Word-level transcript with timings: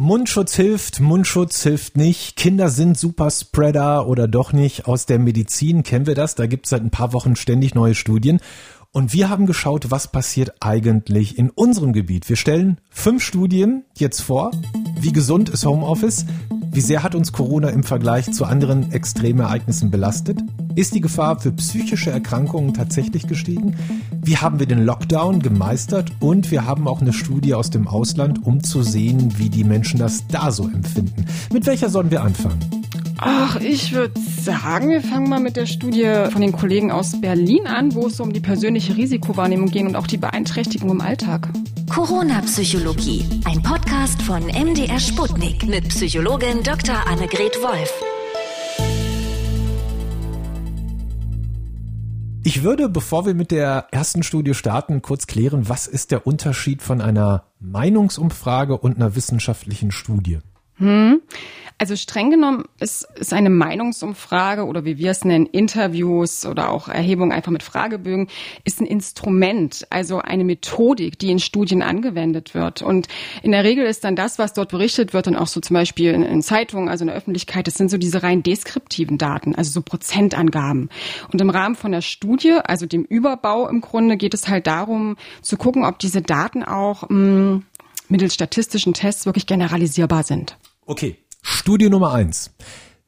Mundschutz 0.00 0.54
hilft, 0.54 1.00
Mundschutz 1.00 1.60
hilft 1.64 1.96
nicht. 1.96 2.36
Kinder 2.36 2.70
sind 2.70 2.96
Superspreader 2.96 4.06
oder 4.06 4.28
doch 4.28 4.52
nicht. 4.52 4.86
Aus 4.86 5.06
der 5.06 5.18
Medizin 5.18 5.82
kennen 5.82 6.06
wir 6.06 6.14
das. 6.14 6.36
Da 6.36 6.46
gibt 6.46 6.66
es 6.66 6.70
seit 6.70 6.82
ein 6.82 6.90
paar 6.90 7.12
Wochen 7.12 7.34
ständig 7.34 7.74
neue 7.74 7.96
Studien. 7.96 8.38
Und 8.92 9.12
wir 9.12 9.28
haben 9.28 9.46
geschaut, 9.46 9.90
was 9.90 10.12
passiert 10.12 10.52
eigentlich 10.60 11.36
in 11.36 11.50
unserem 11.50 11.92
Gebiet. 11.92 12.28
Wir 12.28 12.36
stellen 12.36 12.80
fünf 12.90 13.24
Studien 13.24 13.86
jetzt 13.96 14.20
vor. 14.20 14.52
Wie 15.00 15.10
gesund 15.10 15.48
ist 15.48 15.66
Homeoffice? 15.66 16.26
Wie 16.78 16.82
sehr 16.82 17.02
hat 17.02 17.16
uns 17.16 17.32
Corona 17.32 17.70
im 17.70 17.82
Vergleich 17.82 18.30
zu 18.30 18.44
anderen 18.44 18.92
Extremereignissen 18.92 19.90
belastet? 19.90 20.38
Ist 20.76 20.94
die 20.94 21.00
Gefahr 21.00 21.40
für 21.40 21.50
psychische 21.50 22.12
Erkrankungen 22.12 22.72
tatsächlich 22.72 23.26
gestiegen? 23.26 23.74
Wie 24.22 24.36
haben 24.36 24.60
wir 24.60 24.66
den 24.66 24.84
Lockdown 24.84 25.42
gemeistert? 25.42 26.12
Und 26.20 26.52
wir 26.52 26.66
haben 26.66 26.86
auch 26.86 27.00
eine 27.00 27.12
Studie 27.12 27.54
aus 27.54 27.70
dem 27.70 27.88
Ausland, 27.88 28.46
um 28.46 28.62
zu 28.62 28.84
sehen, 28.84 29.36
wie 29.38 29.48
die 29.48 29.64
Menschen 29.64 29.98
das 29.98 30.28
da 30.28 30.52
so 30.52 30.68
empfinden. 30.68 31.26
Mit 31.52 31.66
welcher 31.66 31.88
sollen 31.88 32.12
wir 32.12 32.22
anfangen? 32.22 32.60
Ach, 33.16 33.60
ich 33.60 33.92
würde 33.92 34.14
sagen, 34.40 34.90
wir 34.90 35.00
fangen 35.00 35.28
mal 35.28 35.40
mit 35.40 35.56
der 35.56 35.66
Studie 35.66 36.08
von 36.30 36.40
den 36.40 36.52
Kollegen 36.52 36.92
aus 36.92 37.20
Berlin 37.20 37.66
an, 37.66 37.96
wo 37.96 38.06
es 38.06 38.20
um 38.20 38.32
die 38.32 38.38
persönliche 38.38 38.96
Risikowahrnehmung 38.96 39.72
geht 39.72 39.84
und 39.84 39.96
auch 39.96 40.06
die 40.06 40.18
Beeinträchtigung 40.18 40.90
im 40.90 41.00
Alltag. 41.00 41.48
Corona-Psychologie, 41.88 43.24
ein 43.44 43.62
Podcast 43.62 44.20
von 44.22 44.42
MDR 44.44 45.00
Sputnik 45.00 45.66
mit 45.66 45.88
Psychologin 45.88 46.62
Dr. 46.62 47.06
Annegret 47.06 47.56
Wolf. 47.62 47.92
Ich 52.44 52.62
würde, 52.62 52.88
bevor 52.88 53.26
wir 53.26 53.34
mit 53.34 53.50
der 53.50 53.86
ersten 53.90 54.22
Studie 54.22 54.54
starten, 54.54 55.02
kurz 55.02 55.26
klären, 55.26 55.68
was 55.68 55.86
ist 55.86 56.10
der 56.10 56.26
Unterschied 56.26 56.82
von 56.82 57.00
einer 57.00 57.44
Meinungsumfrage 57.60 58.76
und 58.76 58.96
einer 58.96 59.16
wissenschaftlichen 59.16 59.90
Studie? 59.90 60.38
Hm. 60.78 61.20
Also 61.80 61.94
streng 61.94 62.32
genommen 62.32 62.64
ist, 62.80 63.06
ist 63.14 63.32
eine 63.32 63.50
Meinungsumfrage 63.50 64.66
oder 64.66 64.84
wie 64.84 64.98
wir 64.98 65.12
es 65.12 65.24
nennen, 65.24 65.46
Interviews 65.46 66.44
oder 66.44 66.70
auch 66.70 66.88
Erhebung 66.88 67.30
einfach 67.30 67.52
mit 67.52 67.62
Fragebögen, 67.62 68.26
ist 68.64 68.80
ein 68.80 68.86
Instrument, 68.86 69.86
also 69.88 70.18
eine 70.18 70.42
Methodik, 70.42 71.20
die 71.20 71.30
in 71.30 71.38
Studien 71.38 71.82
angewendet 71.82 72.52
wird. 72.52 72.82
Und 72.82 73.06
in 73.44 73.52
der 73.52 73.62
Regel 73.62 73.86
ist 73.86 74.02
dann 74.02 74.16
das, 74.16 74.40
was 74.40 74.54
dort 74.54 74.70
berichtet 74.70 75.14
wird, 75.14 75.28
und 75.28 75.36
auch 75.36 75.46
so 75.46 75.60
zum 75.60 75.74
Beispiel 75.74 76.12
in, 76.12 76.24
in 76.24 76.42
Zeitungen, 76.42 76.88
also 76.88 77.02
in 77.02 77.08
der 77.08 77.16
Öffentlichkeit, 77.16 77.68
das 77.68 77.74
sind 77.74 77.92
so 77.92 77.96
diese 77.96 78.24
rein 78.24 78.42
deskriptiven 78.42 79.16
Daten, 79.16 79.54
also 79.54 79.70
so 79.70 79.80
Prozentangaben. 79.80 80.90
Und 81.32 81.40
im 81.40 81.50
Rahmen 81.50 81.76
von 81.76 81.92
der 81.92 82.02
Studie, 82.02 82.58
also 82.64 82.86
dem 82.86 83.04
Überbau 83.04 83.68
im 83.68 83.82
Grunde, 83.82 84.16
geht 84.16 84.34
es 84.34 84.48
halt 84.48 84.66
darum 84.66 85.16
zu 85.42 85.56
gucken, 85.56 85.84
ob 85.84 86.00
diese 86.00 86.22
Daten 86.22 86.64
auch 86.64 87.02
mh, 87.02 87.08
hm, 87.08 87.62
mittels 88.08 88.34
statistischen 88.34 88.94
Tests 88.94 89.26
wirklich 89.26 89.46
generalisierbar 89.46 90.24
sind. 90.24 90.56
Okay, 90.90 91.18
Studie 91.42 91.90
Nummer 91.90 92.14
eins. 92.14 92.50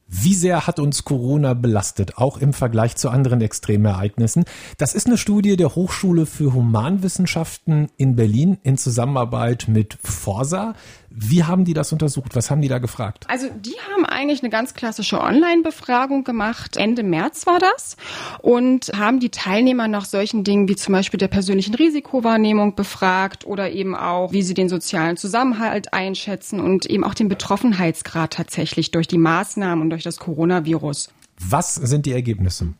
Wie 0.05 0.35
sehr 0.35 0.67
hat 0.67 0.77
uns 0.77 1.03
Corona 1.03 1.55
belastet, 1.55 2.15
auch 2.19 2.37
im 2.37 2.53
Vergleich 2.53 2.95
zu 2.95 3.09
anderen 3.09 3.41
Extremereignissen? 3.41 4.45
Das 4.77 4.93
ist 4.93 5.07
eine 5.07 5.17
Studie 5.17 5.57
der 5.57 5.73
Hochschule 5.73 6.27
für 6.27 6.53
Humanwissenschaften 6.53 7.89
in 7.97 8.15
Berlin 8.15 8.59
in 8.61 8.77
Zusammenarbeit 8.77 9.65
mit 9.67 9.97
Forsa. 10.03 10.75
Wie 11.13 11.43
haben 11.43 11.65
die 11.65 11.73
das 11.73 11.91
untersucht? 11.91 12.35
Was 12.35 12.49
haben 12.49 12.61
die 12.61 12.69
da 12.69 12.79
gefragt? 12.79 13.25
Also 13.27 13.47
die 13.49 13.75
haben 13.93 14.05
eigentlich 14.05 14.41
eine 14.41 14.49
ganz 14.49 14.73
klassische 14.73 15.19
Online-Befragung 15.19 16.23
gemacht. 16.23 16.77
Ende 16.77 17.03
März 17.03 17.45
war 17.45 17.59
das 17.59 17.97
und 18.39 18.91
haben 18.95 19.19
die 19.19 19.29
Teilnehmer 19.29 19.89
nach 19.89 20.05
solchen 20.05 20.45
Dingen 20.45 20.69
wie 20.69 20.77
zum 20.77 20.93
Beispiel 20.93 21.17
der 21.17 21.27
persönlichen 21.27 21.75
Risikowahrnehmung 21.75 22.75
befragt 22.75 23.45
oder 23.45 23.71
eben 23.71 23.93
auch, 23.93 24.31
wie 24.31 24.41
sie 24.41 24.53
den 24.53 24.69
sozialen 24.69 25.17
Zusammenhalt 25.17 25.93
einschätzen 25.93 26.61
und 26.61 26.85
eben 26.85 27.03
auch 27.03 27.13
den 27.13 27.27
Betroffenheitsgrad 27.27 28.31
tatsächlich 28.31 28.91
durch 28.91 29.07
die 29.07 29.17
Maßnahmen 29.17 29.81
und 29.83 29.89
durch 29.89 30.03
das 30.03 30.17
Coronavirus. 30.17 31.11
Was 31.37 31.75
sind 31.75 32.05
die 32.05 32.13
Ergebnisse? 32.13 32.73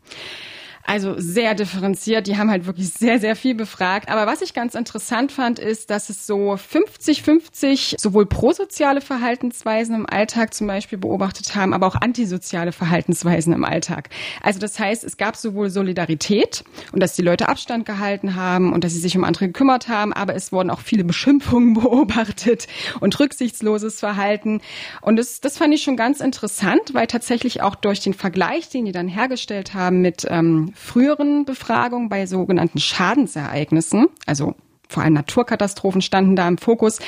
Also 0.83 1.15
sehr 1.17 1.55
differenziert. 1.55 2.27
Die 2.27 2.37
haben 2.37 2.49
halt 2.49 2.65
wirklich 2.65 2.89
sehr, 2.89 3.19
sehr 3.19 3.35
viel 3.35 3.55
befragt. 3.55 4.09
Aber 4.09 4.25
was 4.25 4.41
ich 4.41 4.53
ganz 4.53 4.75
interessant 4.75 5.31
fand, 5.31 5.59
ist, 5.59 5.89
dass 5.89 6.09
es 6.09 6.25
so 6.25 6.53
50-50 6.53 7.99
sowohl 7.99 8.25
prosoziale 8.25 9.01
Verhaltensweisen 9.01 9.95
im 9.95 10.05
Alltag 10.05 10.53
zum 10.53 10.67
Beispiel 10.67 10.97
beobachtet 10.97 11.55
haben, 11.55 11.73
aber 11.73 11.87
auch 11.87 11.95
antisoziale 11.95 12.71
Verhaltensweisen 12.71 13.53
im 13.53 13.63
Alltag. 13.63 14.09
Also 14.41 14.59
das 14.59 14.79
heißt, 14.79 15.03
es 15.03 15.17
gab 15.17 15.35
sowohl 15.35 15.69
Solidarität 15.69 16.63
und 16.91 17.01
dass 17.01 17.15
die 17.15 17.21
Leute 17.21 17.47
Abstand 17.47 17.85
gehalten 17.85 18.35
haben 18.35 18.73
und 18.73 18.83
dass 18.83 18.93
sie 18.93 18.99
sich 18.99 19.17
um 19.17 19.23
andere 19.23 19.47
gekümmert 19.47 19.87
haben, 19.87 20.13
aber 20.13 20.35
es 20.35 20.51
wurden 20.51 20.69
auch 20.69 20.81
viele 20.81 21.03
Beschimpfungen 21.03 21.73
beobachtet 21.81 22.67
und 22.99 23.19
rücksichtsloses 23.19 23.99
Verhalten. 23.99 24.61
Und 25.01 25.17
das, 25.17 25.41
das 25.41 25.57
fand 25.57 25.73
ich 25.73 25.83
schon 25.83 25.97
ganz 25.97 26.19
interessant, 26.19 26.93
weil 26.93 27.07
tatsächlich 27.07 27.61
auch 27.61 27.75
durch 27.75 27.99
den 27.99 28.13
Vergleich, 28.13 28.69
den 28.69 28.85
die 28.85 28.91
dann 28.91 29.07
hergestellt 29.07 29.73
haben 29.73 30.01
mit 30.01 30.25
ähm, 30.29 30.70
früheren 30.75 31.45
Befragungen 31.45 32.09
bei 32.09 32.25
sogenannten 32.25 32.79
Schadensereignissen, 32.79 34.07
also 34.25 34.55
vor 34.91 35.03
allem 35.03 35.13
Naturkatastrophen 35.13 36.01
standen 36.01 36.35
da 36.35 36.47
im 36.47 36.57
Fokus, 36.57 36.99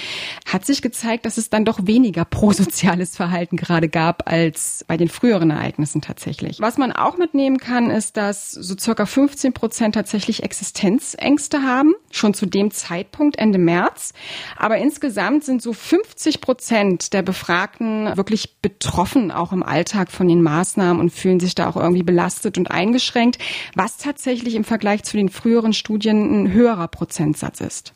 hat 0.53 0.66
sich 0.66 0.81
gezeigt, 0.81 1.25
dass 1.25 1.38
es 1.38 1.50
dann 1.50 1.66
doch 1.66 1.80
weniger 1.88 2.25
prosoziales 2.25 3.16
Verhalten 3.16 3.58
gerade 3.58 3.90
gab 3.90 4.30
als 4.30 4.86
bei 4.88 4.97
den 4.97 5.09
früheren 5.09 5.50
Ereignissen 5.50 6.02
tatsächlich. 6.02 6.59
Was 6.59 6.78
man 6.78 6.91
auch 6.91 7.18
mitnehmen 7.18 7.58
kann, 7.58 7.90
ist, 7.90 8.18
dass 8.18 8.52
so 8.52 8.75
circa 8.78 9.06
15 9.06 9.53
Prozent 9.53 9.96
tatsächlich 9.96 10.44
Existenzängste 10.44 11.64
haben, 11.64 11.94
schon 12.12 12.34
zu 12.34 12.46
dem 12.46 12.72
Zeitpunkt 12.72 13.38
Ende 13.38 13.58
März. 13.58 14.14
Aber 14.56 14.78
insgesamt 14.78 15.44
sind 15.44 15.62
so 15.62 15.74
50 15.74 16.41
Prozent 16.41 17.14
der 17.14 17.24
Befragten 17.24 18.16
wirklich 18.16 18.58
betroffen, 18.62 19.31
auch 19.31 19.52
im 19.52 19.64
Alltag 19.64 20.12
von 20.12 20.28
den 20.28 20.41
Maßnahmen 20.41 21.00
und 21.00 21.12
fühlen 21.12 21.40
sich 21.40 21.56
da 21.56 21.68
auch 21.68 21.75
irgendwie 21.75 22.03
belastet 22.03 22.58
und 22.58 22.70
eingeschränkt, 22.70 23.40
was 23.75 23.97
tatsächlich 23.97 24.56
im 24.56 24.64
Vergleich 24.64 25.03
zu 25.03 25.18
den 25.18 25.30
früheren 25.30 25.74
Studien 25.74 26.44
ein 26.44 26.52
höherer 26.52 26.88
Prozentsatz 26.88 27.62
ist. 27.62 27.94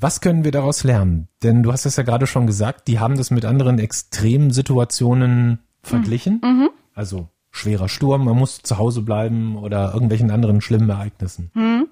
Was 0.00 0.20
können 0.20 0.44
wir 0.44 0.52
daraus 0.52 0.84
lernen? 0.84 1.28
Denn 1.42 1.62
du 1.62 1.72
hast 1.72 1.84
es 1.84 1.96
ja 1.96 2.04
gerade 2.04 2.26
schon 2.26 2.46
gesagt, 2.46 2.86
die 2.86 3.00
haben 3.00 3.16
das 3.16 3.30
mit 3.30 3.44
anderen 3.44 3.78
extremen 3.78 4.52
Situationen 4.52 5.58
verglichen. 5.82 6.40
Mhm. 6.42 6.50
mhm. 6.50 6.70
Also 6.94 7.28
schwerer 7.50 7.88
Sturm, 7.88 8.24
man 8.24 8.36
muss 8.36 8.62
zu 8.62 8.78
Hause 8.78 9.02
bleiben 9.02 9.56
oder 9.56 9.92
irgendwelchen 9.92 10.30
anderen 10.30 10.60
schlimmen 10.60 10.90
Ereignissen. 10.90 11.50
Mhm. 11.54 11.88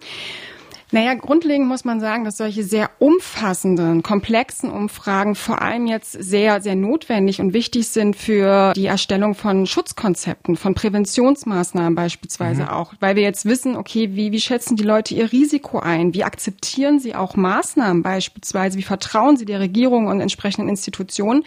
Naja, 0.93 1.15
grundlegend 1.15 1.67
muss 1.67 1.85
man 1.85 1.99
sagen, 1.99 2.25
dass 2.25 2.37
solche 2.37 2.63
sehr 2.63 2.91
umfassenden, 3.01 4.05
komplexen 4.05 4.71
Umfragen 4.71 5.35
vor 5.35 5.61
allem 5.61 5.87
jetzt 5.87 6.13
sehr, 6.13 6.61
sehr 6.61 6.77
notwendig 6.77 7.41
und 7.41 7.53
wichtig 7.53 7.89
sind 7.89 8.15
für 8.15 8.73
die 8.75 8.87
Erstellung 8.87 9.35
von 9.35 9.67
Schutzkonzepten, 9.67 10.57
von 10.57 10.75
Präventionsmaßnahmen 10.75 11.97
beispielsweise 11.97 12.63
mhm. 12.63 12.69
auch, 12.69 12.93
weil 13.01 13.17
wir 13.17 13.25
jetzt 13.25 13.47
wissen, 13.47 13.77
okay, 13.77 14.11
wie, 14.13 14.31
wie 14.31 14.41
schätzen 14.41 14.77
die 14.77 14.85
Leute 14.85 15.15
ihr 15.15 15.33
Risiko 15.33 15.81
ein? 15.81 16.15
Wie 16.15 16.23
akzeptieren 16.23 17.01
sie 17.01 17.17
auch 17.17 17.35
Maßnahmen 17.35 18.05
beispielsweise? 18.05 18.79
Wie 18.79 18.83
vertrauen 18.83 19.37
sie 19.37 19.45
der 19.45 19.59
Regierung 19.59 20.07
und 20.07 20.21
entsprechenden 20.21 20.69
Institutionen? 20.69 21.45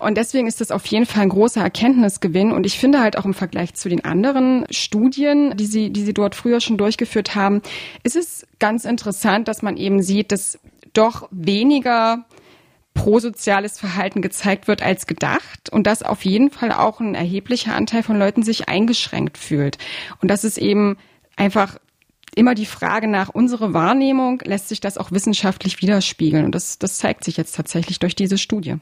Und 0.00 0.16
deswegen 0.16 0.46
ist 0.46 0.60
das 0.60 0.70
auf 0.70 0.86
jeden 0.86 1.06
Fall 1.06 1.22
ein 1.22 1.28
großer 1.28 1.60
Erkenntnisgewinn. 1.60 2.52
Und 2.52 2.66
ich 2.66 2.78
finde 2.78 3.00
halt 3.00 3.16
auch 3.18 3.24
im 3.24 3.34
Vergleich 3.34 3.74
zu 3.74 3.88
den 3.88 4.04
anderen 4.04 4.64
Studien, 4.70 5.56
die 5.56 5.66
sie, 5.66 5.90
die 5.90 6.02
sie 6.02 6.14
dort 6.14 6.34
früher 6.34 6.60
schon 6.60 6.78
durchgeführt 6.78 7.34
haben, 7.34 7.62
ist 8.02 8.16
es 8.16 8.46
ganz 8.58 8.84
interessant, 8.84 9.48
dass 9.48 9.62
man 9.62 9.76
eben 9.76 10.02
sieht, 10.02 10.32
dass 10.32 10.58
doch 10.92 11.28
weniger 11.30 12.24
prosoziales 12.94 13.78
Verhalten 13.78 14.22
gezeigt 14.22 14.66
wird 14.66 14.82
als 14.82 15.06
gedacht 15.06 15.70
und 15.70 15.86
dass 15.86 16.02
auf 16.02 16.24
jeden 16.24 16.50
Fall 16.50 16.72
auch 16.72 16.98
ein 16.98 17.14
erheblicher 17.14 17.74
Anteil 17.74 18.02
von 18.02 18.18
Leuten 18.18 18.42
sich 18.42 18.68
eingeschränkt 18.68 19.38
fühlt. 19.38 19.78
Und 20.20 20.28
das 20.28 20.42
ist 20.42 20.58
eben 20.58 20.96
einfach 21.36 21.78
immer 22.34 22.54
die 22.54 22.66
Frage 22.66 23.08
nach 23.08 23.28
unserer 23.28 23.72
Wahrnehmung, 23.72 24.42
lässt 24.44 24.68
sich 24.68 24.80
das 24.80 24.98
auch 24.98 25.12
wissenschaftlich 25.12 25.80
widerspiegeln. 25.80 26.44
Und 26.44 26.54
das, 26.54 26.78
das 26.78 26.98
zeigt 26.98 27.24
sich 27.24 27.36
jetzt 27.36 27.54
tatsächlich 27.54 27.98
durch 28.00 28.16
diese 28.16 28.38
Studie. 28.38 28.76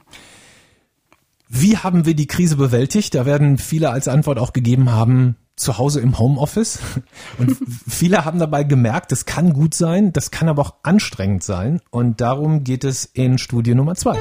Wie 1.49 1.77
haben 1.77 2.07
wir 2.07 2.15
die 2.15 2.27
Krise 2.27 2.57
bewältigt? 2.57 3.15
Da 3.15 3.25
werden 3.25 3.57
viele 3.59 3.91
als 3.91 4.09
Antwort 4.09 4.39
auch 4.39 4.53
gegeben 4.53 4.91
haben, 4.91 5.37
zu 5.55 5.79
Hause 5.79 6.01
im 6.01 6.19
Homeoffice. 6.19 6.81
Und 7.39 7.57
viele 7.89 8.25
haben 8.25 8.41
dabei 8.41 8.65
gemerkt, 8.65 9.13
das 9.13 9.27
kann 9.27 9.53
gut 9.53 9.73
sein, 9.73 10.13
das 10.13 10.33
kann 10.33 10.49
aber 10.49 10.63
auch 10.63 10.75
anstrengend 10.83 11.45
sein. 11.45 11.81
Und 11.91 12.21
darum 12.21 12.65
geht 12.65 12.83
es 12.83 13.05
in 13.05 13.39
Studie 13.39 13.75
Nummer 13.75 13.95
zwei. 13.95 14.19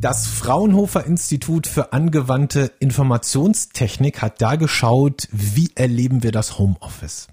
Das 0.00 0.26
Fraunhofer 0.26 1.06
Institut 1.06 1.66
für 1.66 1.92
angewandte 1.92 2.70
Informationstechnik 2.78 4.20
hat 4.22 4.40
da 4.42 4.56
geschaut, 4.56 5.28
wie 5.32 5.70
erleben 5.74 6.22
wir 6.22 6.30
das 6.30 6.58
Homeoffice. 6.58 7.28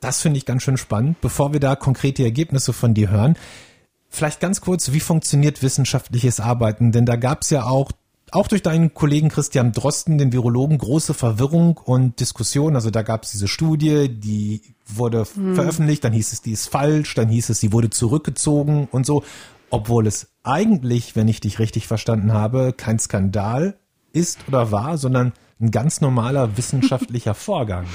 Das 0.00 0.20
finde 0.20 0.36
ich 0.36 0.46
ganz 0.46 0.62
schön 0.62 0.76
spannend. 0.76 1.20
Bevor 1.22 1.52
wir 1.52 1.60
da 1.60 1.76
konkrete 1.76 2.22
Ergebnisse 2.22 2.72
von 2.72 2.92
dir 2.94 3.10
hören, 3.10 3.36
Vielleicht 4.12 4.40
ganz 4.40 4.60
kurz, 4.60 4.92
wie 4.92 5.00
funktioniert 5.00 5.62
wissenschaftliches 5.62 6.38
Arbeiten? 6.38 6.92
Denn 6.92 7.06
da 7.06 7.16
gab 7.16 7.42
es 7.42 7.50
ja 7.50 7.64
auch 7.64 7.90
auch 8.32 8.48
durch 8.48 8.62
deinen 8.62 8.94
Kollegen 8.94 9.28
Christian 9.28 9.72
Drosten, 9.72 10.16
den 10.16 10.32
Virologen, 10.32 10.78
große 10.78 11.12
Verwirrung 11.12 11.76
und 11.76 12.18
Diskussion. 12.18 12.74
Also 12.74 12.90
da 12.90 13.02
gab 13.02 13.24
es 13.24 13.30
diese 13.30 13.46
Studie, 13.46 14.08
die 14.08 14.62
wurde 14.86 15.26
hm. 15.34 15.54
veröffentlicht, 15.54 16.02
dann 16.02 16.14
hieß 16.14 16.32
es, 16.32 16.40
die 16.40 16.52
ist 16.52 16.68
falsch, 16.68 17.14
dann 17.14 17.28
hieß 17.28 17.50
es, 17.50 17.60
sie 17.60 17.72
wurde 17.72 17.90
zurückgezogen 17.90 18.88
und 18.90 19.04
so, 19.04 19.22
obwohl 19.68 20.06
es 20.06 20.28
eigentlich, 20.42 21.14
wenn 21.14 21.28
ich 21.28 21.40
dich 21.40 21.58
richtig 21.58 21.86
verstanden 21.86 22.32
habe, 22.32 22.72
kein 22.72 22.98
Skandal 22.98 23.76
ist 24.12 24.40
oder 24.48 24.72
war, 24.72 24.96
sondern 24.96 25.32
ein 25.60 25.70
ganz 25.70 26.00
normaler 26.00 26.56
wissenschaftlicher 26.56 27.34
Vorgang. 27.34 27.86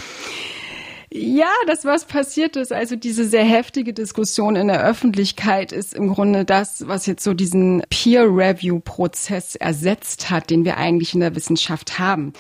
Ja, 1.19 1.49
das, 1.65 1.83
was 1.83 2.05
passiert 2.05 2.55
ist, 2.55 2.71
also 2.71 2.95
diese 2.95 3.25
sehr 3.25 3.43
heftige 3.43 3.93
Diskussion 3.93 4.55
in 4.55 4.67
der 4.67 4.83
Öffentlichkeit 4.83 5.71
ist 5.71 5.95
im 5.95 6.13
Grunde 6.13 6.45
das, 6.45 6.87
was 6.87 7.05
jetzt 7.07 7.23
so 7.23 7.33
diesen 7.33 7.81
Peer-Review-Prozess 7.89 9.55
ersetzt 9.55 10.29
hat, 10.29 10.49
den 10.51 10.63
wir 10.63 10.77
eigentlich 10.77 11.13
in 11.15 11.21
der 11.21 11.35
Wissenschaft 11.35 11.97
haben. 11.97 12.33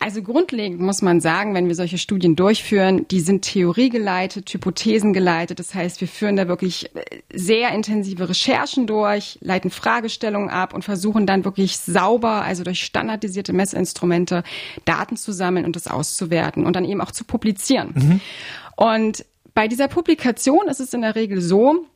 Also 0.00 0.22
grundlegend 0.22 0.80
muss 0.80 1.02
man 1.02 1.20
sagen, 1.20 1.54
wenn 1.54 1.68
wir 1.68 1.76
solche 1.76 1.98
Studien 1.98 2.34
durchführen, 2.34 3.06
die 3.08 3.20
sind 3.20 3.42
theoriegeleitet, 3.42 4.52
hypothesengeleitet. 4.52 5.58
Das 5.58 5.74
heißt, 5.74 6.00
wir 6.00 6.08
führen 6.08 6.36
da 6.36 6.48
wirklich 6.48 6.90
sehr 7.32 7.70
intensive 7.70 8.28
Recherchen 8.28 8.86
durch, 8.86 9.38
leiten 9.40 9.70
Fragestellungen 9.70 10.50
ab 10.50 10.74
und 10.74 10.84
versuchen 10.84 11.26
dann 11.26 11.44
wirklich 11.44 11.78
sauber, 11.78 12.42
also 12.42 12.64
durch 12.64 12.82
standardisierte 12.82 13.52
Messinstrumente, 13.52 14.42
Daten 14.84 15.16
zu 15.16 15.32
sammeln 15.32 15.64
und 15.64 15.76
das 15.76 15.86
auszuwerten 15.86 16.66
und 16.66 16.74
dann 16.74 16.84
eben 16.84 17.00
auch 17.00 17.12
zu 17.12 17.24
publizieren. 17.24 17.92
Mhm. 17.94 18.15
Mhm. 18.16 18.84
Und 18.84 19.24
bei 19.54 19.68
dieser 19.68 19.88
Publikation 19.88 20.68
ist 20.68 20.80
es 20.80 20.92
in 20.92 21.00
der 21.00 21.14
Regel 21.14 21.40
so, 21.40 21.86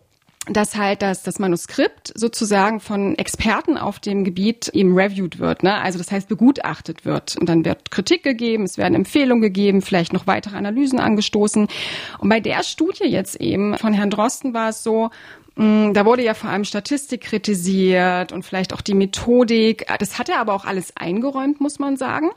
dass 0.49 0.76
halt 0.76 1.02
das, 1.02 1.22
das 1.22 1.38
Manuskript 1.38 2.12
sozusagen 2.14 2.81
von 2.81 3.17
Experten 3.19 3.76
auf 3.76 4.00
dem 4.00 4.25
Gebiet 4.25 4.69
eben 4.69 4.99
reviewed 4.99 5.38
wird, 5.38 5.62
ne? 5.62 5.75
also 5.75 5.99
das 5.99 6.11
heißt 6.11 6.28
begutachtet 6.28 7.05
wird. 7.05 7.37
Und 7.37 7.49
dann 7.49 7.64
wird 7.64 7.90
Kritik 7.90 8.22
gegeben, 8.22 8.64
es 8.64 8.78
werden 8.78 8.94
Empfehlungen 8.94 9.43
gegeben, 9.43 9.82
vielleicht 9.82 10.12
noch 10.12 10.26
weitere 10.26 10.56
Analysen 10.56 10.99
angestoßen. 10.99 11.69
Und 12.19 12.28
bei 12.28 12.40
der 12.40 12.62
Studie 12.62 13.05
jetzt 13.05 13.38
eben 13.40 13.76
von 13.76 13.93
Herrn 13.93 14.11
Drosten 14.11 14.55
war 14.55 14.70
es 14.70 14.82
so, 14.82 15.11
mm, 15.56 15.93
da 15.93 16.06
wurde 16.06 16.25
ja 16.25 16.32
vor 16.32 16.49
allem 16.49 16.64
Statistik 16.64 17.20
kritisiert 17.20 18.32
und 18.32 18.43
vielleicht 18.43 18.72
auch 18.72 18.81
die 18.81 18.94
Methodik. 18.94 19.87
Das 19.99 20.19
hat 20.19 20.31
er 20.31 20.40
aber 20.40 20.55
auch 20.55 20.64
alles 20.64 20.96
eingeräumt, 20.96 21.61
muss 21.61 21.78
man 21.78 21.99
sagen. 21.99 22.31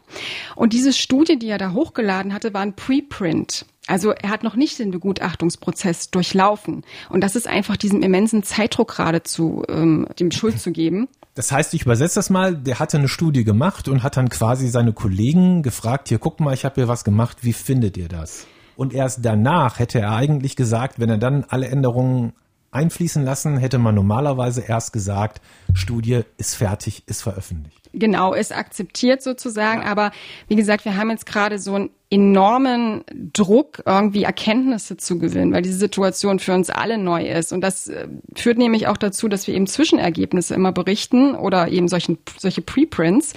Und 0.57 0.74
diese 0.74 0.91
Studie, 0.91 1.39
die 1.39 1.47
er 1.47 1.57
da 1.57 1.71
hochgeladen 1.71 2.33
hatte, 2.33 2.53
war 2.53 2.62
ein 2.62 2.74
Preprint. 2.74 3.65
Also 3.88 4.12
er 4.12 4.30
hat 4.30 4.44
noch 4.44 4.56
nicht 4.56 4.80
den 4.80 4.91
Begutachtungsprozess 4.91 6.09
durchlaufen. 6.09 6.83
Und 7.09 7.21
das 7.21 7.35
ist 7.35 7.47
einfach 7.47 7.75
diesem 7.75 8.01
immensen 8.01 8.44
Zeitdruck 8.44 8.95
geradezu 8.95 9.63
ähm, 9.68 10.07
dem 10.19 10.31
Schuld 10.31 10.59
zu 10.59 10.71
geben. 10.71 11.07
Das 11.35 11.51
heißt, 11.51 11.74
ich 11.74 11.81
übersetze 11.83 12.15
das 12.15 12.30
mal, 12.30 12.56
der 12.56 12.80
hatte 12.80 12.97
eine 12.97 13.07
Studie 13.07 13.44
gemacht 13.44 13.88
und 13.88 14.03
hat 14.03 14.18
dann 14.18 14.30
quasi 14.30 14.68
seine 14.68 14.94
Kollegen 14.94 15.63
gefragt, 15.63 16.09
hier 16.09 16.19
guck 16.19 16.39
mal, 16.39 16.53
ich 16.53 16.63
habe 16.63 16.75
hier 16.75 16.88
was 16.88 17.03
gemacht, 17.03 17.39
wie 17.41 17.53
findet 17.53 17.97
ihr 17.97 18.07
das? 18.07 18.45
Und 18.75 18.94
erst 18.94 19.19
danach 19.24 19.80
hätte 19.80 20.00
er 20.00 20.15
eigentlich 20.15 20.56
gesagt, 20.56 21.00
wenn 21.00 21.09
er 21.09 21.18
dann 21.18 21.44
alle 21.47 21.68
Änderungen 21.68 22.33
einfließen 22.73 23.23
lassen, 23.23 23.57
hätte 23.57 23.79
man 23.79 23.95
normalerweise 23.95 24.61
erst 24.61 24.93
gesagt, 24.93 25.41
Studie 25.73 26.21
ist 26.37 26.55
fertig, 26.55 27.03
ist 27.07 27.21
veröffentlicht. 27.21 27.83
Genau, 27.95 28.33
ist 28.33 28.55
akzeptiert 28.55 29.21
sozusagen. 29.21 29.81
Ja. 29.81 29.87
Aber 29.87 30.11
wie 30.47 30.55
gesagt, 30.55 30.83
wir 30.83 30.97
haben 30.97 31.11
jetzt 31.11 31.27
gerade 31.27 31.59
so 31.59 31.75
einen 31.75 31.89
enormen 32.09 33.03
Druck, 33.11 33.83
irgendwie 33.85 34.23
Erkenntnisse 34.23 34.97
zu 34.97 35.19
gewinnen, 35.19 35.53
weil 35.53 35.61
diese 35.61 35.77
Situation 35.77 36.39
für 36.39 36.53
uns 36.53 36.71
alle 36.71 36.97
neu 36.97 37.27
ist. 37.27 37.53
Und 37.53 37.61
das 37.61 37.87
äh, 37.87 38.07
führt 38.35 38.57
nämlich 38.57 38.87
auch 38.87 38.97
dazu, 38.97 39.27
dass 39.27 39.45
wir 39.45 39.53
eben 39.53 39.67
Zwischenergebnisse 39.67 40.55
immer 40.55 40.71
berichten 40.71 41.35
oder 41.35 41.67
eben 41.69 41.87
solchen, 41.87 42.17
solche 42.37 42.61
Preprints. 42.61 43.33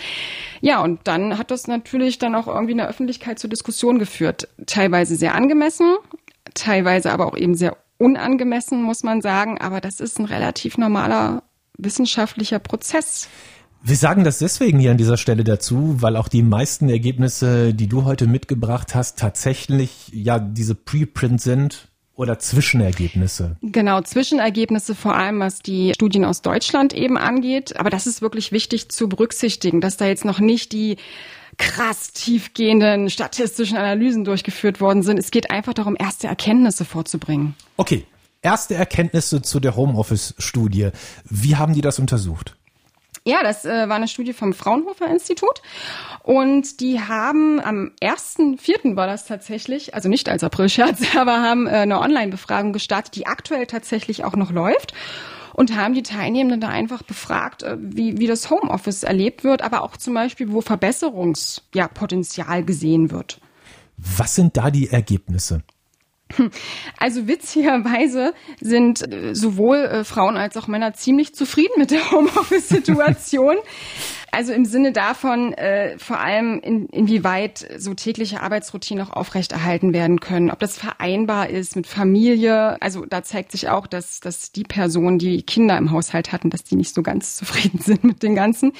Ja, 0.62 0.82
und 0.82 1.00
dann 1.04 1.36
hat 1.36 1.50
das 1.50 1.66
natürlich 1.66 2.18
dann 2.18 2.34
auch 2.34 2.48
irgendwie 2.48 2.72
in 2.72 2.78
der 2.78 2.88
Öffentlichkeit 2.88 3.38
zur 3.38 3.50
Diskussion 3.50 3.98
geführt. 3.98 4.48
Teilweise 4.66 5.16
sehr 5.16 5.34
angemessen, 5.34 5.96
teilweise 6.54 7.12
aber 7.12 7.26
auch 7.26 7.36
eben 7.36 7.54
sehr 7.54 7.76
unangemessen, 7.98 8.82
muss 8.82 9.02
man 9.02 9.22
sagen. 9.22 9.58
Aber 9.58 9.80
das 9.80 10.00
ist 10.00 10.18
ein 10.18 10.24
relativ 10.24 10.78
normaler 10.78 11.42
wissenschaftlicher 11.78 12.58
Prozess. 12.58 13.28
Wir 13.82 13.96
sagen 13.96 14.24
das 14.24 14.38
deswegen 14.38 14.78
hier 14.80 14.90
an 14.90 14.96
dieser 14.96 15.16
Stelle 15.16 15.44
dazu, 15.44 16.02
weil 16.02 16.16
auch 16.16 16.28
die 16.28 16.42
meisten 16.42 16.88
Ergebnisse, 16.88 17.72
die 17.72 17.86
du 17.86 18.04
heute 18.04 18.26
mitgebracht 18.26 18.94
hast, 18.94 19.18
tatsächlich 19.18 20.08
ja 20.12 20.38
diese 20.38 20.74
Preprint 20.74 21.40
sind 21.40 21.88
oder 22.16 22.38
Zwischenergebnisse. 22.38 23.58
Genau, 23.62 24.00
Zwischenergebnisse 24.00 24.94
vor 24.94 25.14
allem, 25.14 25.38
was 25.38 25.60
die 25.60 25.92
Studien 25.94 26.24
aus 26.24 26.42
Deutschland 26.42 26.94
eben 26.94 27.18
angeht. 27.18 27.78
Aber 27.78 27.90
das 27.90 28.06
ist 28.06 28.22
wirklich 28.22 28.52
wichtig 28.52 28.88
zu 28.88 29.08
berücksichtigen, 29.08 29.80
dass 29.80 29.98
da 29.98 30.06
jetzt 30.06 30.24
noch 30.24 30.40
nicht 30.40 30.72
die 30.72 30.96
krass 31.58 32.12
tiefgehenden 32.12 33.10
statistischen 33.10 33.76
Analysen 33.76 34.24
durchgeführt 34.24 34.80
worden 34.80 35.02
sind. 35.02 35.18
Es 35.18 35.30
geht 35.30 35.50
einfach 35.50 35.74
darum, 35.74 35.96
erste 35.98 36.26
Erkenntnisse 36.26 36.84
vorzubringen. 36.84 37.54
Okay, 37.76 38.04
erste 38.42 38.74
Erkenntnisse 38.74 39.42
zu 39.42 39.60
der 39.60 39.76
Homeoffice-Studie. 39.76 40.90
Wie 41.24 41.56
haben 41.56 41.74
die 41.74 41.80
das 41.80 41.98
untersucht? 41.98 42.56
Ja, 43.24 43.42
das 43.42 43.64
äh, 43.64 43.88
war 43.88 43.96
eine 43.96 44.06
Studie 44.06 44.32
vom 44.32 44.54
Fraunhofer 44.54 45.08
Institut 45.08 45.60
und 46.22 46.80
die 46.80 47.00
haben 47.00 47.60
am 47.60 47.90
1.4. 48.00 48.94
war 48.94 49.08
das 49.08 49.26
tatsächlich, 49.26 49.96
also 49.96 50.08
nicht 50.08 50.28
als 50.28 50.44
Aprilscherz, 50.44 51.00
aber 51.16 51.42
haben 51.42 51.66
äh, 51.66 51.70
eine 51.70 51.98
Online-Befragung 51.98 52.72
gestartet, 52.72 53.16
die 53.16 53.26
aktuell 53.26 53.66
tatsächlich 53.66 54.22
auch 54.22 54.36
noch 54.36 54.52
läuft 54.52 54.92
und 55.56 55.74
haben 55.74 55.94
die 55.94 56.02
Teilnehmenden 56.02 56.60
da 56.60 56.68
einfach 56.68 57.02
befragt, 57.02 57.62
äh, 57.62 57.78
wie, 57.80 58.18
wie 58.18 58.26
das 58.26 58.50
Homeoffice 58.50 59.04
erlebt 59.04 59.42
wird, 59.42 59.62
aber 59.62 59.82
auch 59.82 59.96
zum 59.96 60.12
Beispiel, 60.12 60.52
wo 60.52 60.60
Verbesserungspotenzial 60.60 62.58
ja, 62.58 62.60
gesehen 62.60 63.10
wird. 63.10 63.40
Was 63.96 64.34
sind 64.34 64.58
da 64.58 64.70
die 64.70 64.90
Ergebnisse? 64.90 65.62
Also 66.98 67.26
witzigerweise 67.26 68.34
sind 68.60 69.10
äh, 69.10 69.34
sowohl 69.34 69.78
äh, 69.78 70.04
Frauen 70.04 70.36
als 70.36 70.56
auch 70.58 70.66
Männer 70.66 70.92
ziemlich 70.92 71.34
zufrieden 71.34 71.72
mit 71.78 71.90
der 71.90 72.10
Homeoffice-Situation. 72.10 73.56
Also 74.32 74.52
im 74.52 74.64
Sinne 74.64 74.92
davon, 74.92 75.52
äh, 75.54 75.98
vor 75.98 76.18
allem 76.20 76.60
in, 76.60 76.86
inwieweit 76.86 77.66
so 77.78 77.94
tägliche 77.94 78.42
Arbeitsroutinen 78.42 79.06
auch 79.06 79.12
aufrechterhalten 79.12 79.92
werden 79.92 80.20
können, 80.20 80.50
ob 80.50 80.58
das 80.58 80.76
vereinbar 80.76 81.48
ist 81.48 81.76
mit 81.76 81.86
Familie. 81.86 82.80
Also 82.82 83.06
da 83.06 83.22
zeigt 83.22 83.52
sich 83.52 83.68
auch, 83.68 83.86
dass, 83.86 84.20
dass 84.20 84.52
die 84.52 84.64
Personen, 84.64 85.18
die 85.18 85.42
Kinder 85.42 85.76
im 85.78 85.90
Haushalt 85.90 86.32
hatten, 86.32 86.50
dass 86.50 86.64
die 86.64 86.76
nicht 86.76 86.94
so 86.94 87.02
ganz 87.02 87.36
zufrieden 87.36 87.78
sind 87.82 88.04
mit 88.04 88.22
den 88.22 88.34
Ganzen, 88.34 88.72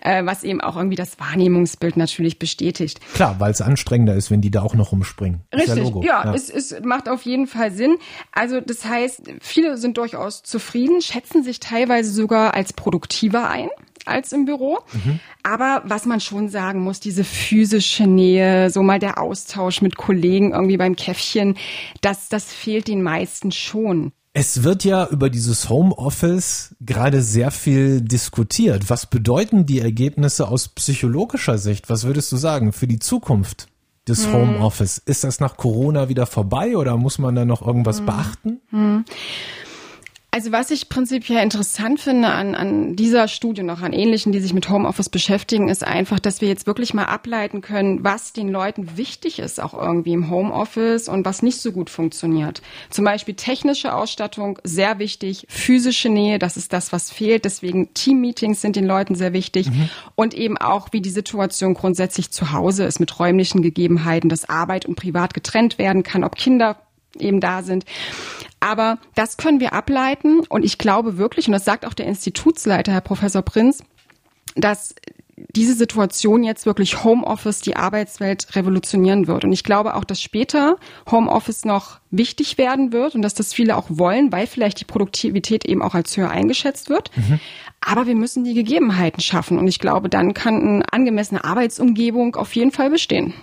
äh, 0.00 0.24
was 0.24 0.44
eben 0.44 0.60
auch 0.60 0.76
irgendwie 0.76 0.96
das 0.96 1.18
Wahrnehmungsbild 1.18 1.96
natürlich 1.96 2.38
bestätigt. 2.38 3.00
Klar, 3.14 3.36
weil 3.38 3.50
es 3.50 3.60
anstrengender 3.60 4.14
ist, 4.14 4.30
wenn 4.30 4.40
die 4.40 4.50
da 4.50 4.62
auch 4.62 4.74
noch 4.74 4.92
rumspringen. 4.92 5.40
Richtig, 5.54 5.90
ja, 6.02 6.24
ja, 6.24 6.34
Es, 6.34 6.50
es 6.50 6.80
macht 6.82 7.08
auf 7.08 7.22
jeden 7.22 7.46
Fall 7.46 7.70
Sinn. 7.70 7.96
Also 8.32 8.60
das 8.60 8.84
heißt, 8.84 9.22
viele 9.40 9.76
sind 9.76 9.96
durchaus 9.96 10.42
zufrieden, 10.42 11.00
schätzen 11.00 11.42
sich 11.42 11.60
teilweise 11.60 12.10
sogar 12.10 12.54
als 12.54 12.72
produktiver 12.72 13.48
ein 13.48 13.68
als 14.06 14.32
im 14.32 14.44
Büro. 14.44 14.78
Mhm. 14.92 15.20
Aber 15.42 15.82
was 15.84 16.06
man 16.06 16.20
schon 16.20 16.48
sagen 16.48 16.80
muss, 16.80 17.00
diese 17.00 17.24
physische 17.24 18.06
Nähe, 18.06 18.70
so 18.70 18.82
mal 18.82 18.98
der 18.98 19.20
Austausch 19.20 19.82
mit 19.82 19.96
Kollegen 19.96 20.52
irgendwie 20.52 20.76
beim 20.76 20.96
Käffchen, 20.96 21.56
das, 22.00 22.28
das 22.28 22.52
fehlt 22.52 22.88
den 22.88 23.02
meisten 23.02 23.52
schon. 23.52 24.12
Es 24.34 24.62
wird 24.62 24.84
ja 24.84 25.08
über 25.08 25.30
dieses 25.30 25.68
Homeoffice 25.68 26.76
gerade 26.80 27.22
sehr 27.22 27.50
viel 27.50 28.00
diskutiert. 28.00 28.88
Was 28.88 29.06
bedeuten 29.06 29.66
die 29.66 29.80
Ergebnisse 29.80 30.48
aus 30.48 30.68
psychologischer 30.68 31.58
Sicht? 31.58 31.90
Was 31.90 32.04
würdest 32.04 32.30
du 32.30 32.36
sagen 32.36 32.72
für 32.72 32.86
die 32.86 33.00
Zukunft 33.00 33.66
des 34.06 34.26
hm. 34.26 34.34
Homeoffice? 34.34 34.98
Ist 34.98 35.24
das 35.24 35.40
nach 35.40 35.56
Corona 35.56 36.08
wieder 36.08 36.26
vorbei 36.26 36.76
oder 36.76 36.96
muss 36.96 37.18
man 37.18 37.34
da 37.34 37.44
noch 37.44 37.66
irgendwas 37.66 37.98
hm. 37.98 38.06
beachten? 38.06 38.60
Hm. 38.70 39.04
Also 40.30 40.52
was 40.52 40.70
ich 40.70 40.90
prinzipiell 40.90 41.42
interessant 41.42 42.00
finde 42.00 42.28
an, 42.28 42.54
an 42.54 42.96
dieser 42.96 43.28
Studie 43.28 43.62
und 43.62 43.70
auch 43.70 43.80
an 43.80 43.94
ähnlichen, 43.94 44.30
die 44.30 44.40
sich 44.40 44.52
mit 44.52 44.68
Homeoffice 44.68 45.08
beschäftigen, 45.08 45.70
ist 45.70 45.82
einfach, 45.82 46.20
dass 46.20 46.42
wir 46.42 46.48
jetzt 46.48 46.66
wirklich 46.66 46.92
mal 46.92 47.06
ableiten 47.06 47.62
können, 47.62 48.04
was 48.04 48.34
den 48.34 48.50
Leuten 48.50 48.98
wichtig 48.98 49.38
ist, 49.38 49.58
auch 49.58 49.72
irgendwie 49.72 50.12
im 50.12 50.28
Homeoffice 50.28 51.08
und 51.08 51.24
was 51.24 51.40
nicht 51.40 51.62
so 51.62 51.72
gut 51.72 51.88
funktioniert. 51.88 52.60
Zum 52.90 53.06
Beispiel 53.06 53.36
technische 53.36 53.94
Ausstattung, 53.94 54.58
sehr 54.64 54.98
wichtig, 54.98 55.46
physische 55.48 56.10
Nähe, 56.10 56.38
das 56.38 56.58
ist 56.58 56.74
das, 56.74 56.92
was 56.92 57.10
fehlt. 57.10 57.46
Deswegen 57.46 57.94
Teammeetings 57.94 58.60
sind 58.60 58.76
den 58.76 58.86
Leuten 58.86 59.14
sehr 59.14 59.32
wichtig 59.32 59.70
mhm. 59.70 59.88
und 60.14 60.34
eben 60.34 60.58
auch, 60.58 60.88
wie 60.92 61.00
die 61.00 61.08
Situation 61.08 61.72
grundsätzlich 61.72 62.30
zu 62.30 62.52
Hause 62.52 62.84
ist 62.84 63.00
mit 63.00 63.18
räumlichen 63.18 63.62
Gegebenheiten, 63.62 64.28
dass 64.28 64.46
Arbeit 64.46 64.84
und 64.84 64.94
Privat 64.94 65.32
getrennt 65.32 65.78
werden 65.78 66.02
kann, 66.02 66.22
ob 66.22 66.36
Kinder 66.36 66.76
eben 67.18 67.40
da 67.40 67.62
sind. 67.62 67.86
Aber 68.60 68.98
das 69.14 69.36
können 69.36 69.60
wir 69.60 69.72
ableiten 69.72 70.40
und 70.48 70.64
ich 70.64 70.78
glaube 70.78 71.18
wirklich, 71.18 71.46
und 71.46 71.52
das 71.52 71.64
sagt 71.64 71.86
auch 71.86 71.94
der 71.94 72.06
Institutsleiter, 72.06 72.92
Herr 72.92 73.00
Professor 73.00 73.42
Prinz, 73.42 73.82
dass 74.56 74.94
diese 75.50 75.74
Situation 75.74 76.42
jetzt 76.42 76.66
wirklich 76.66 77.04
Homeoffice 77.04 77.60
die 77.60 77.76
Arbeitswelt 77.76 78.54
revolutionieren 78.56 79.26
wird. 79.26 79.44
Und 79.44 79.52
ich 79.52 79.64
glaube 79.64 79.94
auch, 79.94 80.04
dass 80.04 80.20
später 80.20 80.76
Homeoffice 81.10 81.64
noch 81.64 82.00
wichtig 82.10 82.58
werden 82.58 82.92
wird 82.92 83.14
und 83.14 83.22
dass 83.22 83.34
das 83.34 83.52
viele 83.52 83.76
auch 83.76 83.86
wollen, 83.88 84.32
weil 84.32 84.46
vielleicht 84.46 84.80
die 84.80 84.84
Produktivität 84.84 85.64
eben 85.64 85.82
auch 85.82 85.94
als 85.94 86.16
höher 86.16 86.30
eingeschätzt 86.30 86.90
wird. 86.90 87.10
Mhm. 87.16 87.40
Aber 87.80 88.06
wir 88.06 88.14
müssen 88.14 88.44
die 88.44 88.54
Gegebenheiten 88.54 89.20
schaffen. 89.20 89.58
Und 89.58 89.68
ich 89.68 89.78
glaube, 89.78 90.08
dann 90.08 90.34
kann 90.34 90.60
eine 90.60 90.92
angemessene 90.92 91.44
Arbeitsumgebung 91.44 92.36
auf 92.36 92.54
jeden 92.56 92.72
Fall 92.72 92.90
bestehen. 92.90 93.34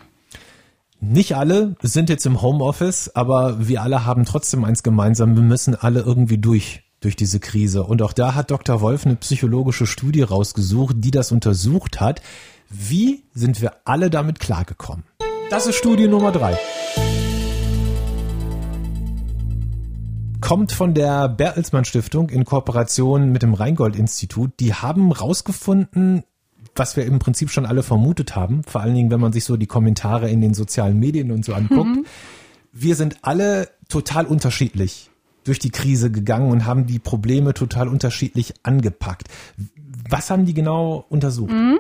Nicht 1.08 1.36
alle 1.36 1.76
sind 1.84 2.10
jetzt 2.10 2.26
im 2.26 2.42
Homeoffice, 2.42 3.16
aber 3.16 3.68
wir 3.68 3.84
alle 3.84 4.06
haben 4.06 4.26
trotzdem 4.26 4.66
eins 4.66 4.82
gemeinsam. 4.82 5.36
Wir 5.36 5.44
müssen 5.44 5.76
alle 5.76 6.02
irgendwie 6.02 6.40
durch 6.40 6.82
durch 7.00 7.16
diese 7.16 7.40
Krise. 7.40 7.84
Und 7.84 8.02
auch 8.02 8.14
da 8.14 8.34
hat 8.34 8.50
Dr. 8.50 8.82
Wolf 8.82 9.06
eine 9.06 9.16
psychologische 9.16 9.86
Studie 9.86 10.24
rausgesucht, 10.24 10.96
die 10.98 11.12
das 11.12 11.32
untersucht 11.32 12.02
hat. 12.02 12.24
Wie 12.70 13.26
sind 13.36 13.62
wir 13.62 13.74
alle 13.86 14.10
damit 14.10 14.40
klargekommen? 14.40 15.06
Das 15.52 15.68
ist 15.68 15.76
Studie 15.76 16.08
Nummer 16.08 16.32
drei. 16.32 16.58
Kommt 20.42 20.72
von 20.72 20.96
der 20.96 21.30
Bertelsmann 21.30 21.86
Stiftung 21.86 22.30
in 22.30 22.46
Kooperation 22.46 23.32
mit 23.32 23.44
dem 23.44 23.54
Rheingold 23.54 23.96
Institut. 23.96 24.60
Die 24.60 24.74
haben 24.74 25.12
rausgefunden, 25.12 26.24
was 26.76 26.96
wir 26.98 27.06
im 27.06 27.20
Prinzip 27.20 27.50
schon 27.50 27.66
alle 27.66 27.84
vermutet 27.84 28.36
haben, 28.36 28.64
vor 28.64 28.82
allen 28.82 28.96
Dingen, 28.96 29.12
wenn 29.12 29.20
man 29.20 29.34
sich 29.34 29.46
so 29.46 29.58
die 29.58 29.68
Kommentare 29.68 30.30
in 30.30 30.42
den 30.42 30.54
sozialen 30.54 31.00
Medien 31.00 31.32
und 31.32 31.46
so 31.46 31.54
anguckt. 31.54 31.90
Mhm. 31.90 32.06
Wir 32.74 32.96
sind 32.96 33.18
alle 33.22 33.70
total 33.88 34.26
unterschiedlich 34.26 35.10
durch 35.46 35.60
die 35.60 35.70
Krise 35.70 36.12
gegangen 36.12 36.52
und 36.52 36.66
haben 36.66 36.86
die 36.86 37.00
Probleme 37.00 37.54
total 37.54 37.88
unterschiedlich 37.88 38.54
angepackt. 38.64 39.30
Was 40.10 40.30
haben 40.30 40.46
die 40.46 40.54
genau 40.54 41.06
untersucht? 41.10 41.52
Mhm. 41.52 41.80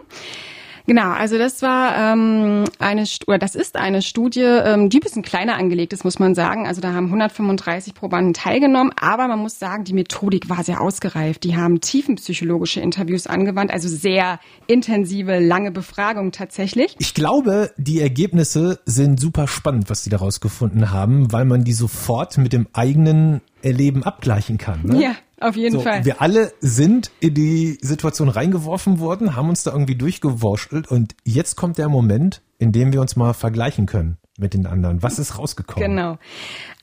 Genau, 0.87 1.11
also 1.11 1.37
das 1.37 1.61
war 1.61 2.13
ähm, 2.13 2.65
eine 2.79 3.05
oder 3.27 3.39
das 3.39 3.55
ist 3.55 3.75
eine 3.75 4.01
Studie, 4.01 4.41
ähm, 4.41 4.89
die 4.89 4.97
ein 4.97 5.01
bisschen 5.01 5.23
kleiner 5.23 5.55
angelegt 5.55 5.93
ist, 5.93 6.03
muss 6.03 6.19
man 6.19 6.35
sagen. 6.35 6.67
Also 6.67 6.81
da 6.81 6.93
haben 6.93 7.05
135 7.05 7.93
Probanden 7.95 8.33
teilgenommen, 8.33 8.91
aber 8.99 9.27
man 9.27 9.39
muss 9.39 9.57
sagen, 9.57 9.83
die 9.83 9.93
Methodik 9.93 10.49
war 10.49 10.63
sehr 10.63 10.81
ausgereift. 10.81 11.43
Die 11.43 11.55
haben 11.55 11.81
tiefenpsychologische 11.81 12.81
Interviews 12.81 13.25
angewandt, 13.25 13.71
also 13.71 13.87
sehr 13.87 14.39
intensive, 14.67 15.39
lange 15.39 15.71
Befragungen 15.71 16.31
tatsächlich. 16.31 16.95
Ich 16.99 17.13
glaube, 17.13 17.71
die 17.77 18.01
Ergebnisse 18.01 18.79
sind 18.85 19.19
super 19.19 19.47
spannend, 19.47 19.89
was 19.89 20.03
sie 20.03 20.09
daraus 20.09 20.39
gefunden 20.39 20.91
haben, 20.91 21.31
weil 21.31 21.45
man 21.45 21.63
die 21.63 21.73
sofort 21.73 22.37
mit 22.37 22.53
dem 22.53 22.67
eigenen 22.73 23.41
Erleben 23.63 24.03
abgleichen 24.03 24.59
kann. 24.59 24.83
Ne? 24.83 25.01
Ja, 25.01 25.15
auf 25.39 25.55
jeden 25.55 25.77
so, 25.77 25.81
Fall. 25.81 26.05
Wir 26.05 26.21
alle 26.21 26.53
sind 26.61 27.11
in 27.19 27.33
die 27.33 27.77
Situation 27.81 28.29
reingeworfen 28.29 28.99
worden, 28.99 29.35
haben 29.35 29.49
uns 29.49 29.63
da 29.63 29.71
irgendwie 29.71 29.95
durchgewurschtelt 29.95 30.89
und 30.89 31.15
jetzt 31.23 31.55
kommt 31.55 31.77
der 31.77 31.89
Moment, 31.89 32.41
in 32.57 32.71
dem 32.71 32.93
wir 32.93 33.01
uns 33.01 33.15
mal 33.15 33.33
vergleichen 33.33 33.85
können 33.85 34.17
mit 34.37 34.53
den 34.53 34.65
anderen. 34.65 35.01
Was 35.01 35.17
ist 35.17 35.37
rausgekommen? 35.37 35.89
Genau. 35.89 36.17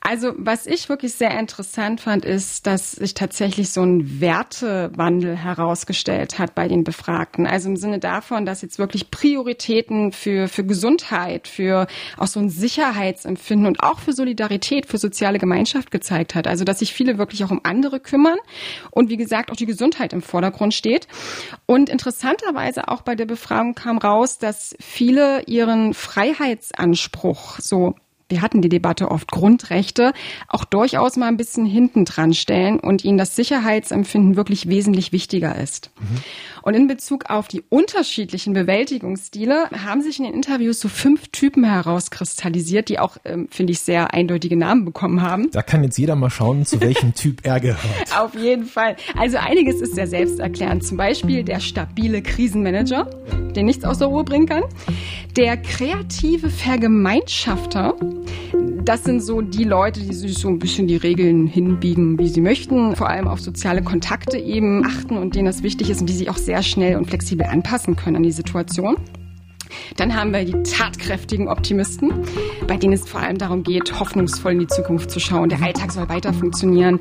Also 0.01 0.33
was 0.37 0.65
ich 0.65 0.89
wirklich 0.89 1.13
sehr 1.13 1.37
interessant 1.39 2.01
fand, 2.01 2.25
ist, 2.25 2.65
dass 2.65 2.93
sich 2.93 3.13
tatsächlich 3.13 3.69
so 3.69 3.83
ein 3.83 4.19
Wertewandel 4.19 5.37
herausgestellt 5.37 6.39
hat 6.39 6.55
bei 6.55 6.67
den 6.67 6.83
Befragten. 6.83 7.45
Also 7.45 7.69
im 7.69 7.77
Sinne 7.77 7.99
davon, 7.99 8.45
dass 8.45 8.63
jetzt 8.63 8.79
wirklich 8.79 9.11
Prioritäten 9.11 10.11
für, 10.11 10.47
für 10.47 10.65
Gesundheit, 10.65 11.47
für 11.47 11.87
auch 12.17 12.27
so 12.27 12.39
ein 12.39 12.49
Sicherheitsempfinden 12.49 13.67
und 13.67 13.83
auch 13.83 13.99
für 13.99 14.13
Solidarität, 14.13 14.87
für 14.87 14.97
soziale 14.97 15.37
Gemeinschaft 15.37 15.91
gezeigt 15.91 16.35
hat. 16.35 16.47
Also 16.47 16.65
dass 16.65 16.79
sich 16.79 16.93
viele 16.93 17.19
wirklich 17.19 17.43
auch 17.45 17.51
um 17.51 17.61
andere 17.63 17.99
kümmern 17.99 18.39
und 18.89 19.09
wie 19.09 19.17
gesagt 19.17 19.51
auch 19.51 19.55
die 19.55 19.67
Gesundheit 19.67 20.11
im 20.11 20.23
Vordergrund 20.23 20.73
steht. 20.73 21.07
Und 21.67 21.89
interessanterweise 21.89 22.87
auch 22.87 23.03
bei 23.03 23.15
der 23.15 23.25
Befragung 23.25 23.75
kam 23.75 23.99
raus, 23.99 24.39
dass 24.39 24.75
viele 24.81 25.43
ihren 25.43 25.93
Freiheitsanspruch 25.93 27.42
so 27.59 27.95
wir 28.29 28.41
hatten 28.41 28.61
die 28.61 28.69
Debatte 28.69 29.11
oft, 29.11 29.31
Grundrechte 29.31 30.13
auch 30.47 30.65
durchaus 30.65 31.17
mal 31.17 31.27
ein 31.27 31.37
bisschen 31.37 31.65
hinten 31.65 32.05
dran 32.05 32.33
stellen 32.33 32.79
und 32.79 33.03
ihnen 33.03 33.17
das 33.17 33.35
Sicherheitsempfinden 33.35 34.35
wirklich 34.35 34.67
wesentlich 34.67 35.11
wichtiger 35.11 35.55
ist. 35.55 35.91
Mhm. 35.99 36.17
Und 36.63 36.75
in 36.75 36.87
Bezug 36.87 37.29
auf 37.29 37.49
die 37.49 37.61
unterschiedlichen 37.69 38.53
Bewältigungsstile 38.53 39.69
haben 39.85 40.01
sich 40.01 40.19
in 40.19 40.25
den 40.25 40.33
Interviews 40.33 40.79
so 40.79 40.87
fünf 40.87 41.27
Typen 41.27 41.65
herauskristallisiert, 41.65 42.87
die 42.87 42.99
auch, 42.99 43.17
ähm, 43.25 43.47
finde 43.51 43.73
ich, 43.73 43.81
sehr 43.81 44.13
eindeutige 44.13 44.55
Namen 44.55 44.85
bekommen 44.85 45.21
haben. 45.21 45.51
Da 45.51 45.61
kann 45.61 45.83
jetzt 45.83 45.97
jeder 45.97 46.15
mal 46.15 46.29
schauen, 46.29 46.65
zu 46.65 46.79
welchem 46.79 47.13
Typ 47.15 47.45
er 47.45 47.59
gehört. 47.59 48.17
Auf 48.17 48.33
jeden 48.35 48.65
Fall. 48.65 48.95
Also 49.17 49.37
einiges 49.37 49.81
ist 49.81 49.95
sehr 49.95 50.07
selbsterklärend. 50.07 50.85
Zum 50.85 50.95
Beispiel 50.97 51.43
der 51.43 51.59
stabile 51.59 52.21
Krisenmanager, 52.21 53.09
der 53.55 53.63
nichts 53.63 53.83
aus 53.83 53.97
der 53.97 54.07
Ruhe 54.07 54.23
bringen 54.23 54.47
kann. 54.47 54.63
Der 55.35 55.57
kreative 55.57 56.49
Vergemeinschafter, 56.49 57.95
das 58.85 59.03
sind 59.03 59.21
so 59.21 59.41
die 59.41 59.63
Leute, 59.63 60.01
die 60.01 60.13
sich 60.13 60.37
so 60.37 60.49
ein 60.49 60.59
bisschen 60.59 60.87
die 60.87 60.97
Regeln 60.97 61.47
hinbiegen, 61.47 62.19
wie 62.19 62.27
sie 62.27 62.41
möchten, 62.41 62.95
vor 62.95 63.09
allem 63.09 63.27
auf 63.27 63.39
soziale 63.39 63.81
Kontakte 63.81 64.37
eben 64.37 64.85
achten 64.85 65.17
und 65.17 65.35
denen 65.35 65.45
das 65.45 65.63
wichtig 65.63 65.89
ist 65.89 66.01
und 66.01 66.07
die 66.07 66.13
sich 66.13 66.29
auch 66.29 66.37
sehr 66.37 66.61
schnell 66.63 66.97
und 66.97 67.07
flexibel 67.07 67.45
anpassen 67.45 67.95
können 67.95 68.17
an 68.17 68.23
die 68.23 68.31
Situation. 68.31 68.97
Dann 69.97 70.15
haben 70.15 70.33
wir 70.33 70.45
die 70.45 70.63
tatkräftigen 70.63 71.47
Optimisten, 71.47 72.11
bei 72.67 72.77
denen 72.77 72.93
es 72.93 73.07
vor 73.07 73.21
allem 73.21 73.37
darum 73.37 73.63
geht, 73.63 73.99
hoffnungsvoll 73.99 74.53
in 74.53 74.59
die 74.59 74.67
Zukunft 74.67 75.11
zu 75.11 75.19
schauen. 75.19 75.49
Der 75.49 75.61
Alltag 75.61 75.91
soll 75.91 76.09
weiter 76.09 76.33
funktionieren. 76.33 76.99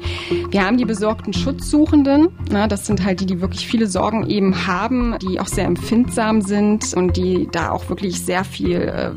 Wir 0.50 0.64
haben 0.64 0.76
die 0.76 0.84
besorgten 0.84 1.32
Schutzsuchenden. 1.32 2.28
Na, 2.50 2.66
das 2.66 2.86
sind 2.86 3.04
halt 3.04 3.20
die, 3.20 3.26
die 3.26 3.40
wirklich 3.40 3.66
viele 3.66 3.86
Sorgen 3.86 4.28
eben 4.28 4.66
haben, 4.66 5.16
die 5.20 5.40
auch 5.40 5.46
sehr 5.46 5.64
empfindsam 5.64 6.42
sind 6.42 6.94
und 6.94 7.16
die 7.16 7.48
da 7.50 7.70
auch 7.70 7.88
wirklich 7.88 8.20
sehr 8.20 8.44
viel 8.44 8.80
äh, 8.82 9.10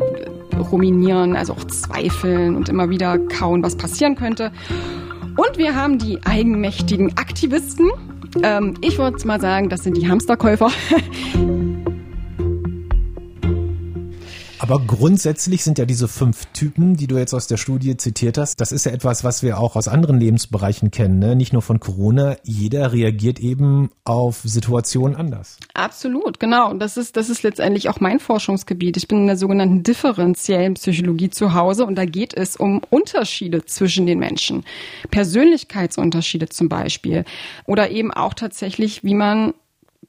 ruminieren, 0.57 1.35
also 1.35 1.53
auch 1.53 1.63
zweifeln 1.65 2.55
und 2.55 2.69
immer 2.69 2.89
wieder 2.89 3.17
kauen, 3.19 3.63
was 3.63 3.75
passieren 3.75 4.15
könnte. 4.15 4.51
Und 5.37 5.57
wir 5.57 5.75
haben 5.75 5.97
die 5.97 6.19
eigenmächtigen 6.23 7.17
Aktivisten. 7.17 7.91
Ähm, 8.41 8.75
ich 8.81 8.97
würde 8.97 9.25
mal 9.27 9.41
sagen, 9.41 9.69
das 9.69 9.83
sind 9.83 9.97
die 9.97 10.07
Hamsterkäufer. 10.07 10.69
Aber 14.67 14.79
grundsätzlich 14.79 15.63
sind 15.63 15.77
ja 15.77 15.85
diese 15.85 16.07
fünf 16.07 16.47
Typen, 16.47 16.95
die 16.95 17.05
du 17.05 17.19
jetzt 17.19 17.35
aus 17.35 17.45
der 17.45 17.57
Studie 17.57 17.97
zitiert 17.97 18.39
hast, 18.39 18.59
das 18.59 18.71
ist 18.71 18.87
ja 18.87 18.93
etwas, 18.93 19.23
was 19.23 19.43
wir 19.43 19.59
auch 19.59 19.75
aus 19.75 19.87
anderen 19.87 20.19
Lebensbereichen 20.19 20.89
kennen, 20.89 21.19
ne? 21.19 21.35
nicht 21.35 21.53
nur 21.53 21.61
von 21.61 21.79
Corona. 21.79 22.37
Jeder 22.41 22.91
reagiert 22.91 23.39
eben 23.39 23.91
auf 24.05 24.41
Situationen 24.43 25.15
anders. 25.15 25.59
Absolut, 25.75 26.39
genau. 26.39 26.73
Das 26.73 26.97
ist, 26.97 27.15
das 27.15 27.29
ist 27.29 27.43
letztendlich 27.43 27.89
auch 27.89 27.99
mein 27.99 28.19
Forschungsgebiet. 28.19 28.97
Ich 28.97 29.07
bin 29.07 29.19
in 29.19 29.27
der 29.27 29.37
sogenannten 29.37 29.83
differenziellen 29.83 30.73
Psychologie 30.73 31.29
zu 31.29 31.53
Hause 31.53 31.85
und 31.85 31.93
da 31.93 32.05
geht 32.05 32.33
es 32.33 32.55
um 32.55 32.81
Unterschiede 32.89 33.65
zwischen 33.65 34.07
den 34.07 34.17
Menschen. 34.17 34.65
Persönlichkeitsunterschiede 35.11 36.49
zum 36.49 36.69
Beispiel. 36.69 37.23
Oder 37.67 37.91
eben 37.91 38.11
auch 38.11 38.33
tatsächlich, 38.33 39.03
wie 39.03 39.13
man 39.13 39.53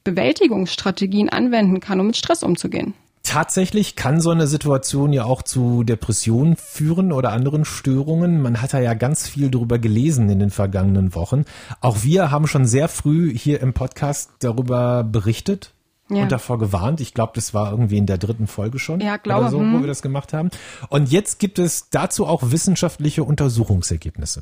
Bewältigungsstrategien 0.03 1.29
anwenden 1.29 1.79
kann, 1.79 1.99
um 1.99 2.07
mit 2.07 2.17
Stress 2.17 2.41
umzugehen. 2.41 2.95
Tatsächlich 3.27 3.97
kann 3.97 4.21
so 4.21 4.29
eine 4.29 4.47
Situation 4.47 5.11
ja 5.11 5.25
auch 5.25 5.41
zu 5.41 5.83
Depressionen 5.83 6.55
führen 6.55 7.11
oder 7.11 7.33
anderen 7.33 7.65
Störungen. 7.65 8.41
Man 8.41 8.61
hat 8.61 8.73
da 8.73 8.79
ja 8.79 8.93
ganz 8.93 9.27
viel 9.27 9.51
darüber 9.51 9.79
gelesen 9.79 10.29
in 10.29 10.39
den 10.39 10.49
vergangenen 10.49 11.13
Wochen. 11.13 11.43
Auch 11.81 12.03
wir 12.03 12.31
haben 12.31 12.47
schon 12.47 12.65
sehr 12.65 12.87
früh 12.87 13.37
hier 13.37 13.59
im 13.59 13.73
Podcast 13.73 14.31
darüber 14.39 15.03
berichtet 15.03 15.73
ja. 16.09 16.23
und 16.23 16.31
davor 16.31 16.57
gewarnt. 16.57 17.01
Ich 17.01 17.13
glaube, 17.13 17.33
das 17.35 17.53
war 17.53 17.71
irgendwie 17.71 17.97
in 17.97 18.05
der 18.05 18.17
dritten 18.17 18.47
Folge 18.47 18.79
schon. 18.79 19.01
Ja, 19.01 19.17
glaube 19.17 19.41
oder 19.41 19.51
so, 19.51 19.59
wo 19.59 19.81
wir 19.81 19.87
das 19.87 20.01
gemacht 20.01 20.31
haben. 20.31 20.49
Und 20.87 21.11
jetzt 21.11 21.37
gibt 21.37 21.59
es 21.59 21.89
dazu 21.89 22.25
auch 22.27 22.51
wissenschaftliche 22.51 23.25
Untersuchungsergebnisse. 23.25 24.41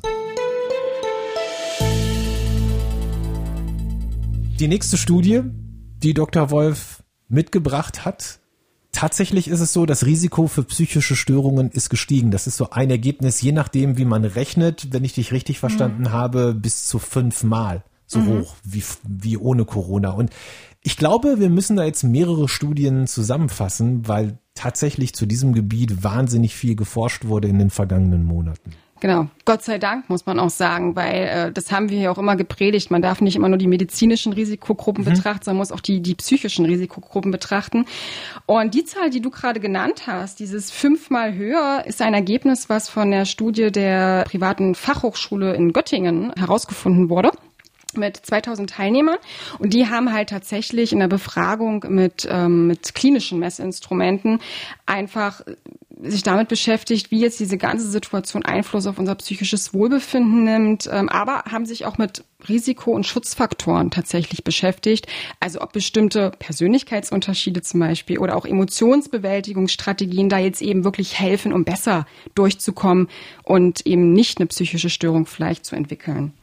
Die 4.60 4.68
nächste 4.68 4.96
Studie, 4.96 5.42
die 6.04 6.14
Dr. 6.14 6.50
Wolf 6.52 7.02
mitgebracht 7.28 8.04
hat, 8.04 8.38
Tatsächlich 8.96 9.48
ist 9.48 9.60
es 9.60 9.74
so, 9.74 9.84
das 9.84 10.06
Risiko 10.06 10.46
für 10.46 10.62
psychische 10.62 11.16
Störungen 11.16 11.70
ist 11.70 11.90
gestiegen. 11.90 12.30
Das 12.30 12.46
ist 12.46 12.56
so 12.56 12.70
ein 12.70 12.88
Ergebnis, 12.88 13.42
je 13.42 13.52
nachdem, 13.52 13.98
wie 13.98 14.06
man 14.06 14.24
rechnet, 14.24 14.88
wenn 14.90 15.04
ich 15.04 15.12
dich 15.12 15.32
richtig 15.32 15.58
verstanden 15.58 16.04
mhm. 16.04 16.12
habe, 16.12 16.54
bis 16.54 16.86
zu 16.86 16.98
fünfmal 16.98 17.84
so 18.06 18.20
mhm. 18.20 18.28
hoch 18.28 18.56
wie, 18.64 18.82
wie 19.06 19.36
ohne 19.36 19.66
Corona. 19.66 20.12
Und 20.12 20.30
ich 20.80 20.96
glaube, 20.96 21.38
wir 21.38 21.50
müssen 21.50 21.76
da 21.76 21.84
jetzt 21.84 22.04
mehrere 22.04 22.48
Studien 22.48 23.06
zusammenfassen, 23.06 24.08
weil 24.08 24.38
tatsächlich 24.54 25.14
zu 25.14 25.26
diesem 25.26 25.52
Gebiet 25.52 26.02
wahnsinnig 26.02 26.54
viel 26.54 26.74
geforscht 26.74 27.26
wurde 27.26 27.48
in 27.48 27.58
den 27.58 27.68
vergangenen 27.68 28.24
Monaten. 28.24 28.72
Genau, 29.00 29.28
Gott 29.44 29.62
sei 29.62 29.78
Dank 29.78 30.08
muss 30.08 30.24
man 30.24 30.38
auch 30.38 30.48
sagen, 30.50 30.96
weil 30.96 31.14
äh, 31.14 31.52
das 31.52 31.70
haben 31.70 31.90
wir 31.90 31.98
ja 31.98 32.10
auch 32.10 32.16
immer 32.16 32.34
gepredigt. 32.34 32.90
Man 32.90 33.02
darf 33.02 33.20
nicht 33.20 33.36
immer 33.36 33.48
nur 33.48 33.58
die 33.58 33.66
medizinischen 33.66 34.32
Risikogruppen 34.32 35.04
mhm. 35.04 35.10
betrachten, 35.10 35.44
sondern 35.44 35.58
muss 35.58 35.72
auch 35.72 35.80
die, 35.80 36.00
die 36.00 36.14
psychischen 36.14 36.64
Risikogruppen 36.64 37.30
betrachten. 37.30 37.84
Und 38.46 38.74
die 38.74 38.84
Zahl, 38.84 39.10
die 39.10 39.20
du 39.20 39.30
gerade 39.30 39.60
genannt 39.60 40.06
hast, 40.06 40.40
dieses 40.40 40.70
fünfmal 40.70 41.34
höher, 41.34 41.84
ist 41.86 42.00
ein 42.00 42.14
Ergebnis, 42.14 42.70
was 42.70 42.88
von 42.88 43.10
der 43.10 43.26
Studie 43.26 43.70
der 43.70 44.24
privaten 44.24 44.74
Fachhochschule 44.74 45.54
in 45.54 45.72
Göttingen 45.72 46.32
herausgefunden 46.36 47.10
wurde. 47.10 47.30
mit 47.94 48.16
2000 48.16 48.68
Teilnehmern 48.68 49.16
und 49.58 49.72
die 49.72 49.88
haben 49.88 50.12
halt 50.12 50.28
tatsächlich 50.28 50.92
in 50.92 50.98
der 50.98 51.08
Befragung 51.08 51.82
mit, 51.88 52.28
ähm, 52.30 52.66
mit 52.66 52.94
klinischen 52.94 53.38
Messinstrumenten 53.38 54.40
einfach 54.84 55.40
sich 56.02 56.22
damit 56.22 56.48
beschäftigt, 56.48 57.10
wie 57.10 57.20
jetzt 57.20 57.40
diese 57.40 57.56
ganze 57.56 57.88
Situation 57.88 58.44
Einfluss 58.44 58.86
auf 58.86 58.98
unser 58.98 59.14
psychisches 59.14 59.72
Wohlbefinden 59.72 60.44
nimmt, 60.44 60.88
ähm, 60.92 61.08
aber 61.08 61.44
haben 61.50 61.64
sich 61.64 61.86
auch 61.86 61.96
mit 61.96 62.24
Risiko- 62.48 62.92
und 62.92 63.06
Schutzfaktoren 63.06 63.90
tatsächlich 63.90 64.44
beschäftigt. 64.44 65.06
Also 65.40 65.62
ob 65.62 65.72
bestimmte 65.72 66.32
Persönlichkeitsunterschiede 66.38 67.62
zum 67.62 67.80
Beispiel 67.80 68.18
oder 68.18 68.36
auch 68.36 68.44
Emotionsbewältigungsstrategien 68.44 70.28
da 70.28 70.38
jetzt 70.38 70.60
eben 70.60 70.84
wirklich 70.84 71.18
helfen, 71.18 71.52
um 71.52 71.64
besser 71.64 72.06
durchzukommen 72.34 73.08
und 73.42 73.86
eben 73.86 74.12
nicht 74.12 74.38
eine 74.38 74.46
psychische 74.46 74.90
Störung 74.90 75.24
vielleicht 75.24 75.64
zu 75.64 75.76
entwickeln. 75.76 76.34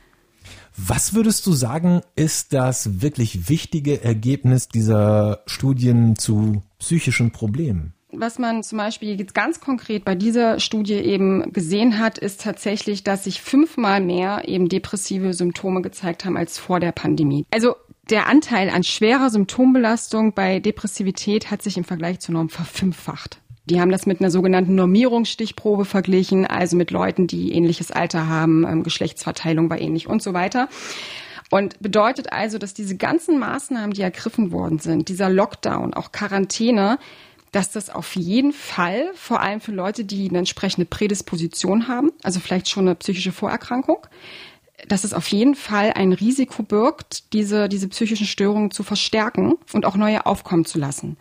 Was 0.75 1.13
würdest 1.13 1.45
du 1.45 1.53
sagen, 1.53 2.01
ist 2.15 2.53
das 2.53 3.01
wirklich 3.01 3.47
wichtige 3.47 4.03
Ergebnis 4.03 4.67
dieser 4.67 5.43
Studien 5.45 6.15
zu 6.15 6.63
psychischen 6.79 7.31
Problemen? 7.31 7.93
Was 8.15 8.37
man 8.37 8.61
zum 8.61 8.77
Beispiel 8.77 9.19
jetzt 9.19 9.33
ganz 9.33 9.59
konkret 9.59 10.05
bei 10.05 10.13
dieser 10.13 10.59
Studie 10.59 10.93
eben 10.93 11.51
gesehen 11.51 11.97
hat, 11.97 12.19
ist 12.19 12.41
tatsächlich, 12.41 13.03
dass 13.03 13.23
sich 13.23 13.41
fünfmal 13.41 14.01
mehr 14.01 14.43
eben 14.47 14.69
depressive 14.69 15.33
Symptome 15.33 15.81
gezeigt 15.81 16.23
haben 16.23 16.37
als 16.37 16.59
vor 16.59 16.79
der 16.79 16.91
Pandemie. 16.91 17.45
Also 17.51 17.75
der 18.09 18.27
Anteil 18.27 18.69
an 18.69 18.83
schwerer 18.83 19.29
Symptombelastung 19.29 20.33
bei 20.33 20.59
Depressivität 20.59 21.49
hat 21.49 21.63
sich 21.63 21.77
im 21.77 21.85
Vergleich 21.85 22.19
zur 22.19 22.33
Norm 22.33 22.49
verfünffacht. 22.49 23.39
Die 23.65 23.79
haben 23.79 23.91
das 23.91 24.05
mit 24.05 24.19
einer 24.19 24.29
sogenannten 24.29 24.75
Normierungsstichprobe 24.75 25.85
verglichen, 25.85 26.45
also 26.45 26.75
mit 26.75 26.91
Leuten, 26.91 27.27
die 27.27 27.53
ähnliches 27.53 27.91
Alter 27.91 28.27
haben, 28.27 28.65
ähm, 28.67 28.83
Geschlechtsverteilung 28.83 29.69
war 29.69 29.79
ähnlich 29.79 30.07
und 30.07 30.21
so 30.21 30.33
weiter. 30.33 30.67
Und 31.49 31.79
bedeutet 31.79 32.33
also, 32.33 32.57
dass 32.57 32.73
diese 32.73 32.97
ganzen 32.97 33.39
Maßnahmen, 33.39 33.91
die 33.91 34.01
ergriffen 34.01 34.51
worden 34.51 34.79
sind, 34.79 35.07
dieser 35.07 35.29
Lockdown, 35.29 35.93
auch 35.93 36.11
Quarantäne, 36.11 36.97
dass 37.53 37.71
das 37.71 37.89
auf 37.89 38.15
jeden 38.15 38.51
Fall, 38.51 39.11
vor 39.13 39.39
allem 39.39 39.61
für 39.61 39.71
Leute, 39.71 40.03
die 40.03 40.27
eine 40.27 40.39
entsprechende 40.39 40.85
Prädisposition 40.85 41.87
haben, 41.87 42.11
also 42.23 42.41
vielleicht 42.41 42.67
schon 42.67 42.87
eine 42.87 42.95
psychische 42.95 43.31
Vorerkrankung, 43.31 44.05
dass 44.87 45.03
es 45.03 45.13
auf 45.13 45.27
jeden 45.27 45.55
Fall 45.55 45.93
ein 45.93 46.13
Risiko 46.13 46.63
birgt, 46.63 47.31
diese, 47.31 47.69
diese 47.69 47.87
psychischen 47.87 48.25
Störungen 48.25 48.71
zu 48.71 48.83
verstärken 48.83 49.53
und 49.71 49.85
auch 49.85 49.95
neue 49.95 50.25
aufkommen 50.25 50.65
zu 50.65 50.79
lassen. 50.79 51.15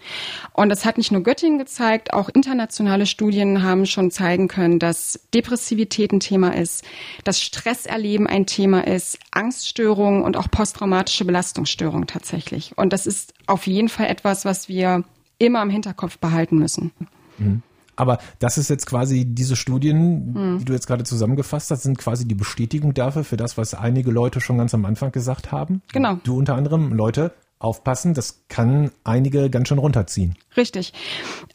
Und 0.52 0.70
das 0.70 0.84
hat 0.84 0.98
nicht 0.98 1.12
nur 1.12 1.22
Göttingen 1.22 1.58
gezeigt, 1.58 2.12
auch 2.12 2.28
internationale 2.28 3.06
Studien 3.06 3.62
haben 3.62 3.86
schon 3.86 4.10
zeigen 4.10 4.48
können, 4.48 4.78
dass 4.78 5.20
Depressivität 5.34 6.12
ein 6.12 6.20
Thema 6.20 6.56
ist, 6.56 6.82
dass 7.24 7.40
Stresserleben 7.40 8.26
ein 8.26 8.46
Thema 8.46 8.86
ist, 8.86 9.18
Angststörungen 9.30 10.22
und 10.22 10.36
auch 10.36 10.50
posttraumatische 10.50 11.24
Belastungsstörungen 11.24 12.06
tatsächlich. 12.06 12.72
Und 12.76 12.92
das 12.92 13.06
ist 13.06 13.34
auf 13.46 13.66
jeden 13.66 13.90
Fall 13.90 14.06
etwas, 14.06 14.44
was 14.44 14.68
wir 14.68 15.04
immer 15.38 15.62
im 15.62 15.70
Hinterkopf 15.70 16.18
behalten 16.18 16.58
müssen. 16.58 16.92
Mhm. 17.38 17.62
Aber 17.96 18.18
das 18.38 18.58
ist 18.58 18.70
jetzt 18.70 18.86
quasi 18.86 19.26
diese 19.26 19.54
Studien, 19.54 20.34
hm. 20.34 20.58
die 20.58 20.64
du 20.64 20.72
jetzt 20.72 20.86
gerade 20.86 21.04
zusammengefasst 21.04 21.70
hast, 21.70 21.82
sind 21.82 21.98
quasi 21.98 22.26
die 22.26 22.34
Bestätigung 22.34 22.94
dafür, 22.94 23.22
für 23.22 23.36
das, 23.36 23.58
was 23.58 23.74
einige 23.74 24.10
Leute 24.10 24.40
schon 24.40 24.58
ganz 24.58 24.72
am 24.72 24.84
Anfang 24.86 25.12
gesagt 25.12 25.52
haben. 25.52 25.82
Genau. 25.92 26.18
Du 26.24 26.36
unter 26.36 26.54
anderem, 26.54 26.92
Leute, 26.94 27.32
aufpassen, 27.62 28.14
das 28.14 28.44
kann 28.48 28.90
einige 29.04 29.50
ganz 29.50 29.68
schön 29.68 29.78
runterziehen. 29.78 30.36
Richtig. 30.56 30.92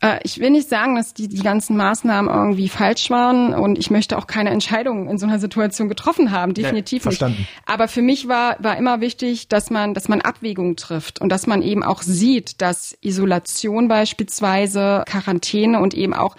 Äh, 0.01 0.19
ich 0.23 0.39
will 0.39 0.49
nicht 0.49 0.69
sagen, 0.69 0.95
dass 0.95 1.13
die, 1.13 1.27
die 1.27 1.41
ganzen 1.41 1.77
Maßnahmen 1.77 2.33
irgendwie 2.33 2.69
falsch 2.69 3.09
waren 3.09 3.53
und 3.53 3.77
ich 3.77 3.91
möchte 3.91 4.17
auch 4.17 4.27
keine 4.27 4.49
Entscheidungen 4.49 5.07
in 5.07 5.17
so 5.17 5.25
einer 5.25 5.39
Situation 5.39 5.89
getroffen 5.89 6.31
haben, 6.31 6.53
definitiv 6.53 7.03
ja, 7.03 7.11
verstanden. 7.11 7.39
nicht. 7.39 7.49
Aber 7.65 7.87
für 7.87 8.01
mich 8.01 8.27
war, 8.27 8.57
war 8.59 8.77
immer 8.77 9.01
wichtig, 9.01 9.47
dass 9.47 9.69
man, 9.69 9.93
dass 9.93 10.07
man 10.07 10.21
Abwägungen 10.21 10.75
trifft 10.75 11.21
und 11.21 11.29
dass 11.29 11.47
man 11.47 11.61
eben 11.61 11.83
auch 11.83 12.01
sieht, 12.01 12.61
dass 12.61 12.97
Isolation 13.01 13.87
beispielsweise, 13.87 15.03
Quarantäne 15.05 15.79
und 15.79 15.93
eben 15.93 16.13
auch 16.13 16.35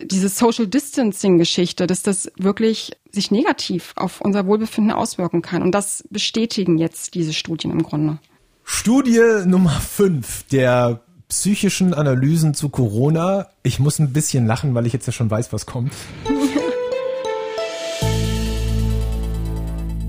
diese 0.00 0.28
Social 0.28 0.66
Distancing 0.66 1.38
Geschichte, 1.38 1.86
dass 1.86 2.02
das 2.02 2.32
wirklich 2.36 2.92
sich 3.10 3.30
negativ 3.30 3.92
auf 3.96 4.20
unser 4.20 4.46
Wohlbefinden 4.46 4.92
auswirken 4.92 5.42
kann. 5.42 5.62
Und 5.62 5.72
das 5.72 6.04
bestätigen 6.10 6.78
jetzt 6.78 7.14
diese 7.14 7.32
Studien 7.32 7.70
im 7.70 7.82
Grunde. 7.82 8.18
Studie 8.64 9.20
Nummer 9.44 9.70
5 9.70 10.44
der 10.44 11.00
psychischen 11.28 11.94
Analysen 11.94 12.54
zu 12.54 12.68
Corona. 12.68 13.48
Ich 13.62 13.78
muss 13.78 13.98
ein 13.98 14.12
bisschen 14.12 14.46
lachen, 14.46 14.74
weil 14.74 14.86
ich 14.86 14.92
jetzt 14.92 15.06
ja 15.06 15.12
schon 15.12 15.30
weiß, 15.30 15.52
was 15.52 15.66
kommt. 15.66 15.92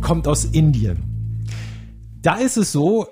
kommt 0.01 0.27
aus 0.27 0.45
Indien. 0.45 1.39
Da 2.22 2.36
ist 2.36 2.57
es 2.57 2.72
so, 2.72 3.07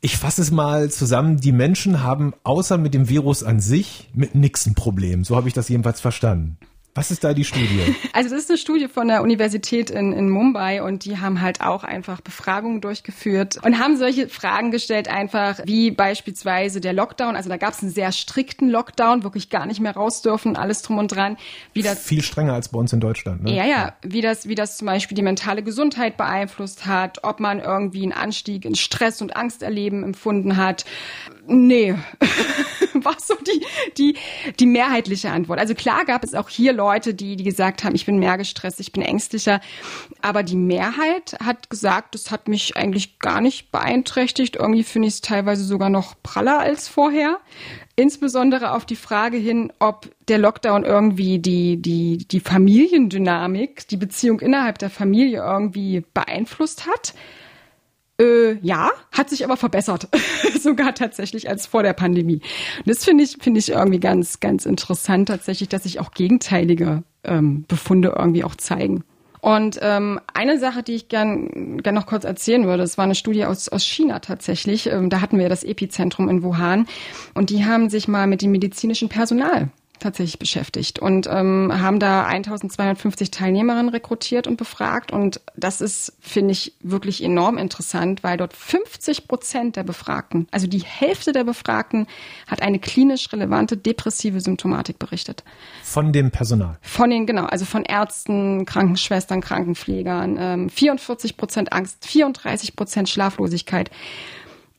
ich 0.00 0.16
fasse 0.16 0.42
es 0.42 0.50
mal 0.50 0.90
zusammen, 0.90 1.40
die 1.40 1.52
Menschen 1.52 2.02
haben 2.02 2.34
außer 2.44 2.76
mit 2.78 2.92
dem 2.94 3.08
Virus 3.08 3.42
an 3.42 3.60
sich 3.60 4.10
mit 4.14 4.34
nix 4.34 4.66
ein 4.66 4.74
Problem. 4.74 5.24
So 5.24 5.36
habe 5.36 5.48
ich 5.48 5.54
das 5.54 5.68
jedenfalls 5.68 6.00
verstanden. 6.00 6.58
Was 6.94 7.10
ist 7.10 7.24
da 7.24 7.34
die 7.34 7.44
Studie? 7.44 7.94
Also 8.12 8.30
das 8.30 8.44
ist 8.44 8.50
eine 8.50 8.58
Studie 8.58 8.86
von 8.86 9.08
der 9.08 9.22
Universität 9.22 9.90
in, 9.90 10.12
in 10.12 10.30
Mumbai 10.30 10.84
und 10.84 11.04
die 11.04 11.18
haben 11.18 11.40
halt 11.40 11.60
auch 11.62 11.82
einfach 11.82 12.20
Befragungen 12.20 12.80
durchgeführt 12.80 13.58
und 13.64 13.80
haben 13.80 13.96
solche 13.96 14.28
Fragen 14.28 14.70
gestellt, 14.70 15.08
einfach 15.08 15.58
wie 15.64 15.90
beispielsweise 15.90 16.80
der 16.80 16.92
Lockdown. 16.92 17.34
Also 17.34 17.48
da 17.48 17.56
gab 17.56 17.72
es 17.72 17.82
einen 17.82 17.90
sehr 17.90 18.12
strikten 18.12 18.68
Lockdown, 18.68 19.24
wirklich 19.24 19.50
gar 19.50 19.66
nicht 19.66 19.80
mehr 19.80 19.94
raus 19.96 20.22
dürfen, 20.22 20.54
alles 20.54 20.82
drum 20.82 20.98
und 20.98 21.08
dran. 21.08 21.36
Wie 21.72 21.82
das, 21.82 22.04
Viel 22.04 22.22
strenger 22.22 22.54
als 22.54 22.68
bei 22.68 22.78
uns 22.78 22.92
in 22.92 23.00
Deutschland. 23.00 23.42
Ne? 23.42 23.56
Ja, 23.56 23.64
ja, 23.64 23.94
wie 24.02 24.20
das, 24.20 24.46
wie 24.46 24.54
das 24.54 24.76
zum 24.76 24.86
Beispiel 24.86 25.16
die 25.16 25.22
mentale 25.22 25.64
Gesundheit 25.64 26.16
beeinflusst 26.16 26.86
hat, 26.86 27.24
ob 27.24 27.40
man 27.40 27.58
irgendwie 27.58 28.04
einen 28.04 28.12
Anstieg 28.12 28.64
in 28.64 28.76
Stress 28.76 29.20
und 29.20 29.34
Angsterleben 29.34 30.04
empfunden 30.04 30.56
hat. 30.56 30.84
Nee, 31.48 31.96
war 32.94 33.16
so 33.18 33.34
die, 33.34 33.66
die, 33.98 34.16
die 34.60 34.66
mehrheitliche 34.66 35.30
Antwort. 35.30 35.58
Also 35.58 35.74
klar 35.74 36.04
gab 36.04 36.22
es 36.22 36.34
auch 36.34 36.48
hier 36.48 36.72
Leute, 36.72 36.83
die, 37.14 37.36
die 37.36 37.44
gesagt 37.44 37.84
haben, 37.84 37.94
ich 37.94 38.06
bin 38.06 38.18
mehr 38.18 38.36
gestresst, 38.38 38.80
ich 38.80 38.92
bin 38.92 39.02
ängstlicher. 39.02 39.60
Aber 40.22 40.42
die 40.42 40.56
Mehrheit 40.56 41.36
hat 41.42 41.70
gesagt, 41.70 42.14
das 42.14 42.30
hat 42.30 42.48
mich 42.48 42.76
eigentlich 42.76 43.18
gar 43.18 43.40
nicht 43.40 43.70
beeinträchtigt. 43.70 44.56
Irgendwie 44.56 44.84
finde 44.84 45.08
ich 45.08 45.14
es 45.14 45.20
teilweise 45.20 45.64
sogar 45.64 45.90
noch 45.90 46.14
praller 46.22 46.60
als 46.60 46.88
vorher. 46.88 47.38
Insbesondere 47.96 48.72
auf 48.72 48.84
die 48.84 48.96
Frage 48.96 49.36
hin, 49.36 49.72
ob 49.78 50.10
der 50.28 50.38
Lockdown 50.38 50.84
irgendwie 50.84 51.38
die, 51.38 51.76
die, 51.76 52.18
die 52.18 52.40
Familiendynamik, 52.40 53.86
die 53.88 53.96
Beziehung 53.96 54.40
innerhalb 54.40 54.78
der 54.78 54.90
Familie 54.90 55.42
irgendwie 55.44 56.04
beeinflusst 56.12 56.86
hat. 56.86 57.14
Äh, 58.20 58.58
ja, 58.62 58.90
hat 59.10 59.28
sich 59.28 59.44
aber 59.44 59.56
verbessert, 59.56 60.08
sogar 60.60 60.94
tatsächlich 60.94 61.48
als 61.48 61.66
vor 61.66 61.82
der 61.82 61.94
Pandemie. 61.94 62.40
Und 62.78 62.86
das 62.86 63.04
finde 63.04 63.24
ich 63.24 63.38
finde 63.40 63.58
ich 63.58 63.70
irgendwie 63.70 63.98
ganz 63.98 64.38
ganz 64.38 64.66
interessant 64.66 65.28
tatsächlich, 65.28 65.68
dass 65.68 65.82
sich 65.82 65.98
auch 65.98 66.12
gegenteilige 66.12 67.02
ähm, 67.24 67.64
Befunde 67.66 68.14
irgendwie 68.16 68.44
auch 68.44 68.54
zeigen. 68.54 69.02
Und 69.40 69.78
ähm, 69.82 70.20
eine 70.32 70.58
Sache, 70.58 70.82
die 70.82 70.94
ich 70.94 71.08
gern, 71.08 71.82
gern 71.82 71.94
noch 71.94 72.06
kurz 72.06 72.24
erzählen 72.24 72.64
würde, 72.64 72.82
es 72.82 72.96
war 72.96 73.04
eine 73.04 73.14
Studie 73.14 73.44
aus, 73.44 73.68
aus 73.68 73.84
China 73.84 74.20
tatsächlich. 74.20 74.86
Ähm, 74.86 75.10
da 75.10 75.20
hatten 75.20 75.38
wir 75.38 75.50
das 75.50 75.64
Epizentrum 75.64 76.30
in 76.30 76.42
Wuhan 76.42 76.86
und 77.34 77.50
die 77.50 77.66
haben 77.66 77.90
sich 77.90 78.08
mal 78.08 78.26
mit 78.26 78.40
dem 78.40 78.52
medizinischen 78.52 79.10
Personal 79.10 79.68
tatsächlich 80.00 80.38
beschäftigt 80.38 80.98
und 80.98 81.26
ähm, 81.30 81.72
haben 81.72 81.98
da 81.98 82.26
1250 82.26 83.30
Teilnehmerinnen 83.30 83.88
rekrutiert 83.88 84.46
und 84.46 84.56
befragt. 84.56 85.12
Und 85.12 85.40
das 85.56 85.80
ist, 85.80 86.12
finde 86.20 86.52
ich, 86.52 86.74
wirklich 86.80 87.22
enorm 87.22 87.58
interessant, 87.58 88.22
weil 88.22 88.36
dort 88.36 88.52
50 88.52 89.28
Prozent 89.28 89.76
der 89.76 89.84
Befragten, 89.84 90.46
also 90.50 90.66
die 90.66 90.82
Hälfte 90.82 91.32
der 91.32 91.44
Befragten, 91.44 92.06
hat 92.46 92.60
eine 92.60 92.78
klinisch 92.78 93.32
relevante 93.32 93.76
depressive 93.76 94.40
Symptomatik 94.40 94.98
berichtet. 94.98 95.44
Von 95.82 96.12
dem 96.12 96.30
Personal? 96.30 96.78
Von 96.82 97.10
den, 97.10 97.26
genau, 97.26 97.44
also 97.44 97.64
von 97.64 97.84
Ärzten, 97.84 98.66
Krankenschwestern, 98.66 99.40
Krankenpflegern. 99.40 100.36
Ähm, 100.38 100.70
44 100.70 101.36
Prozent 101.36 101.72
Angst, 101.72 102.06
34 102.06 102.76
Prozent 102.76 103.08
Schlaflosigkeit 103.08 103.90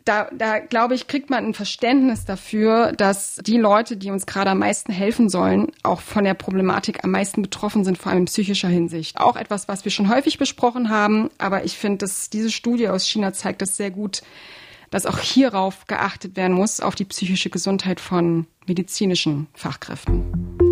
da, 0.05 0.29
da 0.31 0.59
glaube 0.59 0.93
ich, 0.93 1.07
kriegt 1.07 1.29
man 1.29 1.45
ein 1.45 1.53
Verständnis 1.53 2.25
dafür, 2.25 2.93
dass 2.93 3.35
die 3.43 3.57
Leute, 3.57 3.97
die 3.97 4.11
uns 4.11 4.25
gerade 4.25 4.51
am 4.51 4.59
meisten 4.59 4.91
helfen 4.91 5.29
sollen, 5.29 5.71
auch 5.83 5.99
von 5.99 6.23
der 6.23 6.35
Problematik 6.35 7.03
am 7.03 7.11
meisten 7.11 7.41
betroffen 7.41 7.83
sind, 7.83 7.97
vor 7.97 8.11
allem 8.11 8.21
in 8.21 8.25
psychischer 8.25 8.67
Hinsicht. 8.67 9.17
Auch 9.19 9.35
etwas, 9.35 9.67
was 9.67 9.83
wir 9.83 9.91
schon 9.91 10.09
häufig 10.09 10.37
besprochen 10.37 10.89
haben, 10.89 11.29
aber 11.39 11.65
ich 11.65 11.77
finde, 11.77 11.99
dass 11.99 12.29
diese 12.29 12.51
Studie 12.51 12.87
aus 12.87 13.05
China 13.07 13.33
zeigt 13.33 13.61
das 13.61 13.75
sehr 13.75 13.91
gut, 13.91 14.21
dass 14.91 15.07
auch 15.07 15.17
hierauf 15.17 15.87
geachtet 15.87 16.35
werden 16.35 16.53
muss, 16.53 16.79
auf 16.79 16.95
die 16.95 17.05
psychische 17.05 17.49
Gesundheit 17.49 17.99
von 17.99 18.45
medizinischen 18.67 19.47
Fachkräften. 19.53 20.64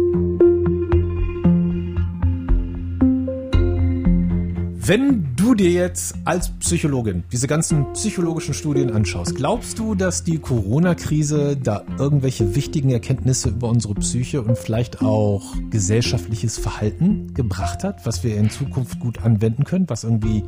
Wenn 4.86 5.34
du 5.38 5.56
dir 5.56 5.72
jetzt 5.72 6.14
als 6.26 6.50
Psychologin 6.60 7.24
diese 7.32 7.48
ganzen 7.48 7.94
psychologischen 7.94 8.54
Studien 8.54 8.92
anschaust, 8.92 9.34
glaubst 9.34 9.80
du, 9.80 9.96
dass 9.96 10.26
die 10.26 10.40
Corona-Krise 10.40 11.56
da 11.56 11.86
irgendwelche 11.98 12.54
wichtigen 12.54 12.90
Erkenntnisse 12.90 13.48
über 13.48 13.70
unsere 13.70 13.94
Psyche 13.96 14.42
und 14.42 14.58
vielleicht 14.58 15.02
auch 15.02 15.56
gesellschaftliches 15.70 16.58
Verhalten 16.58 17.34
gebracht 17.34 17.86
hat, 17.86 18.06
was 18.06 18.26
wir 18.26 18.36
in 18.36 18.50
Zukunft 18.50 19.00
gut 19.00 19.24
anwenden 19.24 19.64
können, 19.64 19.90
was 19.90 20.04
irgendwie 20.04 20.44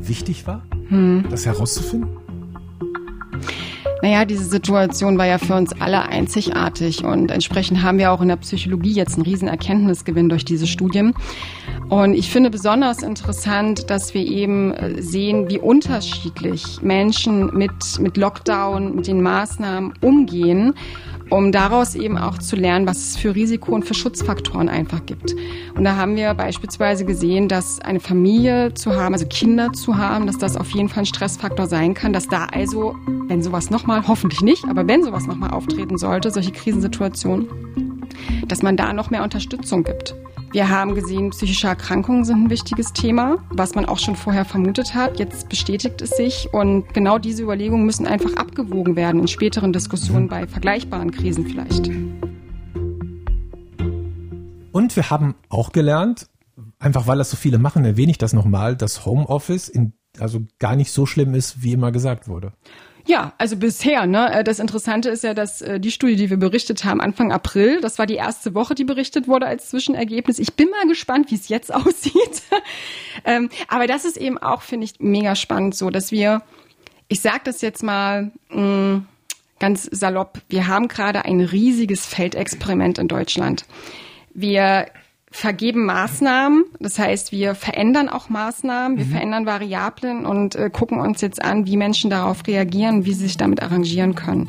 wichtig 0.00 0.46
war? 0.46 0.62
hm. 0.88 1.26
das 1.28 1.44
herauszufinden? 1.44 2.08
Naja, 4.02 4.24
diese 4.26 4.44
Situation 4.44 5.16
war 5.16 5.26
ja 5.26 5.38
für 5.38 5.54
uns 5.54 5.72
alle 5.80 6.02
einzigartig 6.02 7.04
und 7.04 7.30
entsprechend 7.30 7.82
haben 7.82 7.98
wir 7.98 8.12
auch 8.12 8.20
in 8.20 8.28
der 8.28 8.36
Psychologie 8.36 8.92
jetzt 8.92 9.14
einen 9.14 9.24
riesen 9.24 9.48
Erkenntnisgewinn 9.48 10.28
durch 10.28 10.44
diese 10.44 10.66
Studien. 10.66 11.14
Und 11.88 12.14
ich 12.14 12.30
finde 12.30 12.50
besonders 12.50 13.02
interessant, 13.02 13.90
dass 13.90 14.12
wir 14.12 14.26
eben 14.26 14.74
äh, 14.74 15.00
sehen, 15.00 15.48
wie 15.48 15.58
unterschiedlich 15.58 16.82
Menschen 16.82 17.56
mit, 17.56 17.98
mit 18.00 18.16
Lockdown, 18.16 18.96
mit 18.96 19.06
den 19.06 19.22
Maßnahmen 19.22 19.94
umgehen 20.00 20.74
um 21.30 21.52
daraus 21.52 21.94
eben 21.94 22.16
auch 22.18 22.38
zu 22.38 22.56
lernen, 22.56 22.86
was 22.86 22.98
es 22.98 23.16
für 23.16 23.34
Risiko 23.34 23.74
und 23.74 23.84
für 23.84 23.94
Schutzfaktoren 23.94 24.68
einfach 24.68 25.04
gibt. 25.06 25.34
Und 25.74 25.84
da 25.84 25.96
haben 25.96 26.16
wir 26.16 26.32
beispielsweise 26.34 27.04
gesehen, 27.04 27.48
dass 27.48 27.80
eine 27.80 28.00
Familie 28.00 28.74
zu 28.74 28.94
haben, 28.94 29.12
also 29.12 29.26
Kinder 29.26 29.72
zu 29.72 29.98
haben, 29.98 30.26
dass 30.26 30.38
das 30.38 30.56
auf 30.56 30.70
jeden 30.70 30.88
Fall 30.88 31.00
ein 31.00 31.06
Stressfaktor 31.06 31.66
sein 31.66 31.94
kann, 31.94 32.12
dass 32.12 32.28
da 32.28 32.46
also, 32.46 32.96
wenn 33.26 33.42
sowas 33.42 33.70
nochmal, 33.70 34.06
hoffentlich 34.06 34.40
nicht, 34.40 34.64
aber 34.68 34.86
wenn 34.86 35.02
sowas 35.02 35.26
nochmal 35.26 35.50
auftreten 35.50 35.98
sollte, 35.98 36.30
solche 36.30 36.52
Krisensituationen, 36.52 37.48
dass 38.46 38.62
man 38.62 38.76
da 38.76 38.92
noch 38.92 39.10
mehr 39.10 39.22
Unterstützung 39.22 39.82
gibt. 39.82 40.14
Wir 40.56 40.70
haben 40.70 40.94
gesehen, 40.94 41.28
psychische 41.32 41.66
Erkrankungen 41.66 42.24
sind 42.24 42.44
ein 42.44 42.48
wichtiges 42.48 42.94
Thema, 42.94 43.44
was 43.50 43.74
man 43.74 43.84
auch 43.84 43.98
schon 43.98 44.16
vorher 44.16 44.46
vermutet 44.46 44.94
hat. 44.94 45.18
Jetzt 45.18 45.50
bestätigt 45.50 46.00
es 46.00 46.08
sich 46.16 46.48
und 46.50 46.94
genau 46.94 47.18
diese 47.18 47.42
Überlegungen 47.42 47.84
müssen 47.84 48.06
einfach 48.06 48.32
abgewogen 48.36 48.96
werden 48.96 49.20
in 49.20 49.28
späteren 49.28 49.74
Diskussionen 49.74 50.28
bei 50.28 50.46
vergleichbaren 50.46 51.10
Krisen 51.10 51.46
vielleicht. 51.46 51.88
Und 54.72 54.96
wir 54.96 55.10
haben 55.10 55.34
auch 55.50 55.72
gelernt, 55.72 56.26
einfach 56.78 57.06
weil 57.06 57.18
das 57.18 57.30
so 57.30 57.36
viele 57.36 57.58
machen, 57.58 57.84
erwähne 57.84 58.12
ich 58.12 58.16
das 58.16 58.32
nochmal, 58.32 58.76
dass 58.76 59.04
Homeoffice 59.04 59.68
in, 59.68 59.92
also 60.18 60.40
gar 60.58 60.74
nicht 60.74 60.90
so 60.90 61.04
schlimm 61.04 61.34
ist, 61.34 61.62
wie 61.62 61.74
immer 61.74 61.92
gesagt 61.92 62.28
wurde. 62.28 62.54
Ja, 63.06 63.32
also 63.38 63.56
bisher. 63.56 64.06
Ne? 64.06 64.32
Äh, 64.32 64.44
das 64.44 64.58
Interessante 64.58 65.08
ist 65.10 65.22
ja, 65.22 65.32
dass 65.32 65.62
äh, 65.62 65.78
die 65.78 65.90
Studie, 65.90 66.16
die 66.16 66.30
wir 66.30 66.36
berichtet 66.36 66.84
haben, 66.84 67.00
Anfang 67.00 67.32
April, 67.32 67.80
das 67.80 67.98
war 67.98 68.06
die 68.06 68.14
erste 68.14 68.54
Woche, 68.54 68.74
die 68.74 68.84
berichtet 68.84 69.28
wurde 69.28 69.46
als 69.46 69.70
Zwischenergebnis. 69.70 70.38
Ich 70.38 70.54
bin 70.54 70.68
mal 70.70 70.86
gespannt, 70.88 71.30
wie 71.30 71.36
es 71.36 71.48
jetzt 71.48 71.72
aussieht. 71.74 72.42
ähm, 73.24 73.48
aber 73.68 73.86
das 73.86 74.04
ist 74.04 74.16
eben 74.16 74.38
auch, 74.38 74.62
finde 74.62 74.84
ich, 74.84 74.94
mega 74.98 75.36
spannend, 75.36 75.76
so 75.76 75.90
dass 75.90 76.10
wir, 76.10 76.42
ich 77.08 77.20
sage 77.20 77.42
das 77.44 77.60
jetzt 77.60 77.82
mal 77.82 78.32
mh, 78.50 78.60
mm, 78.60 79.06
ganz 79.58 79.88
salopp, 79.90 80.40
wir 80.48 80.66
haben 80.66 80.88
gerade 80.88 81.24
ein 81.24 81.40
riesiges 81.40 82.04
Feldexperiment 82.04 82.98
in 82.98 83.08
Deutschland. 83.08 83.64
Wir 84.34 84.86
vergeben 85.36 85.84
Maßnahmen. 85.84 86.64
Das 86.80 86.98
heißt, 86.98 87.30
wir 87.30 87.54
verändern 87.54 88.08
auch 88.08 88.30
Maßnahmen, 88.30 88.96
wir 88.96 89.04
mhm. 89.04 89.10
verändern 89.10 89.46
Variablen 89.46 90.24
und 90.24 90.56
äh, 90.56 90.70
gucken 90.70 90.98
uns 90.98 91.20
jetzt 91.20 91.44
an, 91.44 91.66
wie 91.66 91.76
Menschen 91.76 92.08
darauf 92.08 92.46
reagieren, 92.46 93.04
wie 93.04 93.12
sie 93.12 93.26
sich 93.26 93.36
damit 93.36 93.62
arrangieren 93.62 94.14
können. 94.14 94.48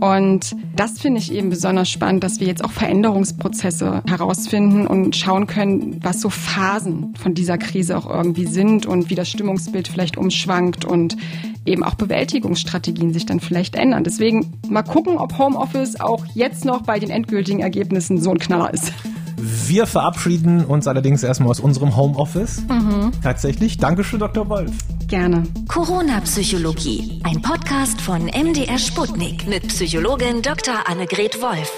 Und 0.00 0.56
das 0.74 0.98
finde 0.98 1.20
ich 1.20 1.30
eben 1.30 1.50
besonders 1.50 1.90
spannend, 1.90 2.24
dass 2.24 2.40
wir 2.40 2.46
jetzt 2.46 2.64
auch 2.64 2.72
Veränderungsprozesse 2.72 4.02
herausfinden 4.08 4.86
und 4.86 5.14
schauen 5.14 5.46
können, 5.46 6.00
was 6.02 6.22
so 6.22 6.30
Phasen 6.30 7.14
von 7.16 7.34
dieser 7.34 7.58
Krise 7.58 7.96
auch 7.96 8.08
irgendwie 8.08 8.46
sind 8.46 8.86
und 8.86 9.10
wie 9.10 9.14
das 9.14 9.28
Stimmungsbild 9.28 9.88
vielleicht 9.88 10.16
umschwankt 10.16 10.86
und 10.86 11.18
eben 11.66 11.84
auch 11.84 11.94
Bewältigungsstrategien 11.94 13.12
sich 13.12 13.26
dann 13.26 13.40
vielleicht 13.40 13.76
ändern. 13.76 14.02
Deswegen 14.02 14.54
mal 14.68 14.82
gucken, 14.82 15.18
ob 15.18 15.38
Homeoffice 15.38 16.00
auch 16.00 16.24
jetzt 16.34 16.64
noch 16.64 16.82
bei 16.82 16.98
den 16.98 17.10
endgültigen 17.10 17.60
Ergebnissen 17.60 18.20
so 18.20 18.30
ein 18.30 18.38
Knaller 18.38 18.72
ist. 18.72 18.92
Wir 19.70 19.86
verabschieden 19.86 20.64
uns 20.64 20.88
allerdings 20.88 21.22
erstmal 21.22 21.48
aus 21.48 21.60
unserem 21.60 21.96
Homeoffice. 21.96 22.62
Mhm. 22.62 23.12
Tatsächlich. 23.22 23.78
Dankeschön, 23.78 24.18
Dr. 24.18 24.48
Wolf. 24.48 24.72
Gerne. 25.06 25.44
Corona-Psychologie. 25.68 27.20
Ein 27.22 27.40
Podcast 27.40 28.00
von 28.00 28.24
MDR 28.24 28.78
Sputnik 28.78 29.46
mit 29.46 29.68
Psychologin 29.68 30.42
Dr. 30.42 30.88
Annegret 30.88 31.40
Wolf. 31.40 31.70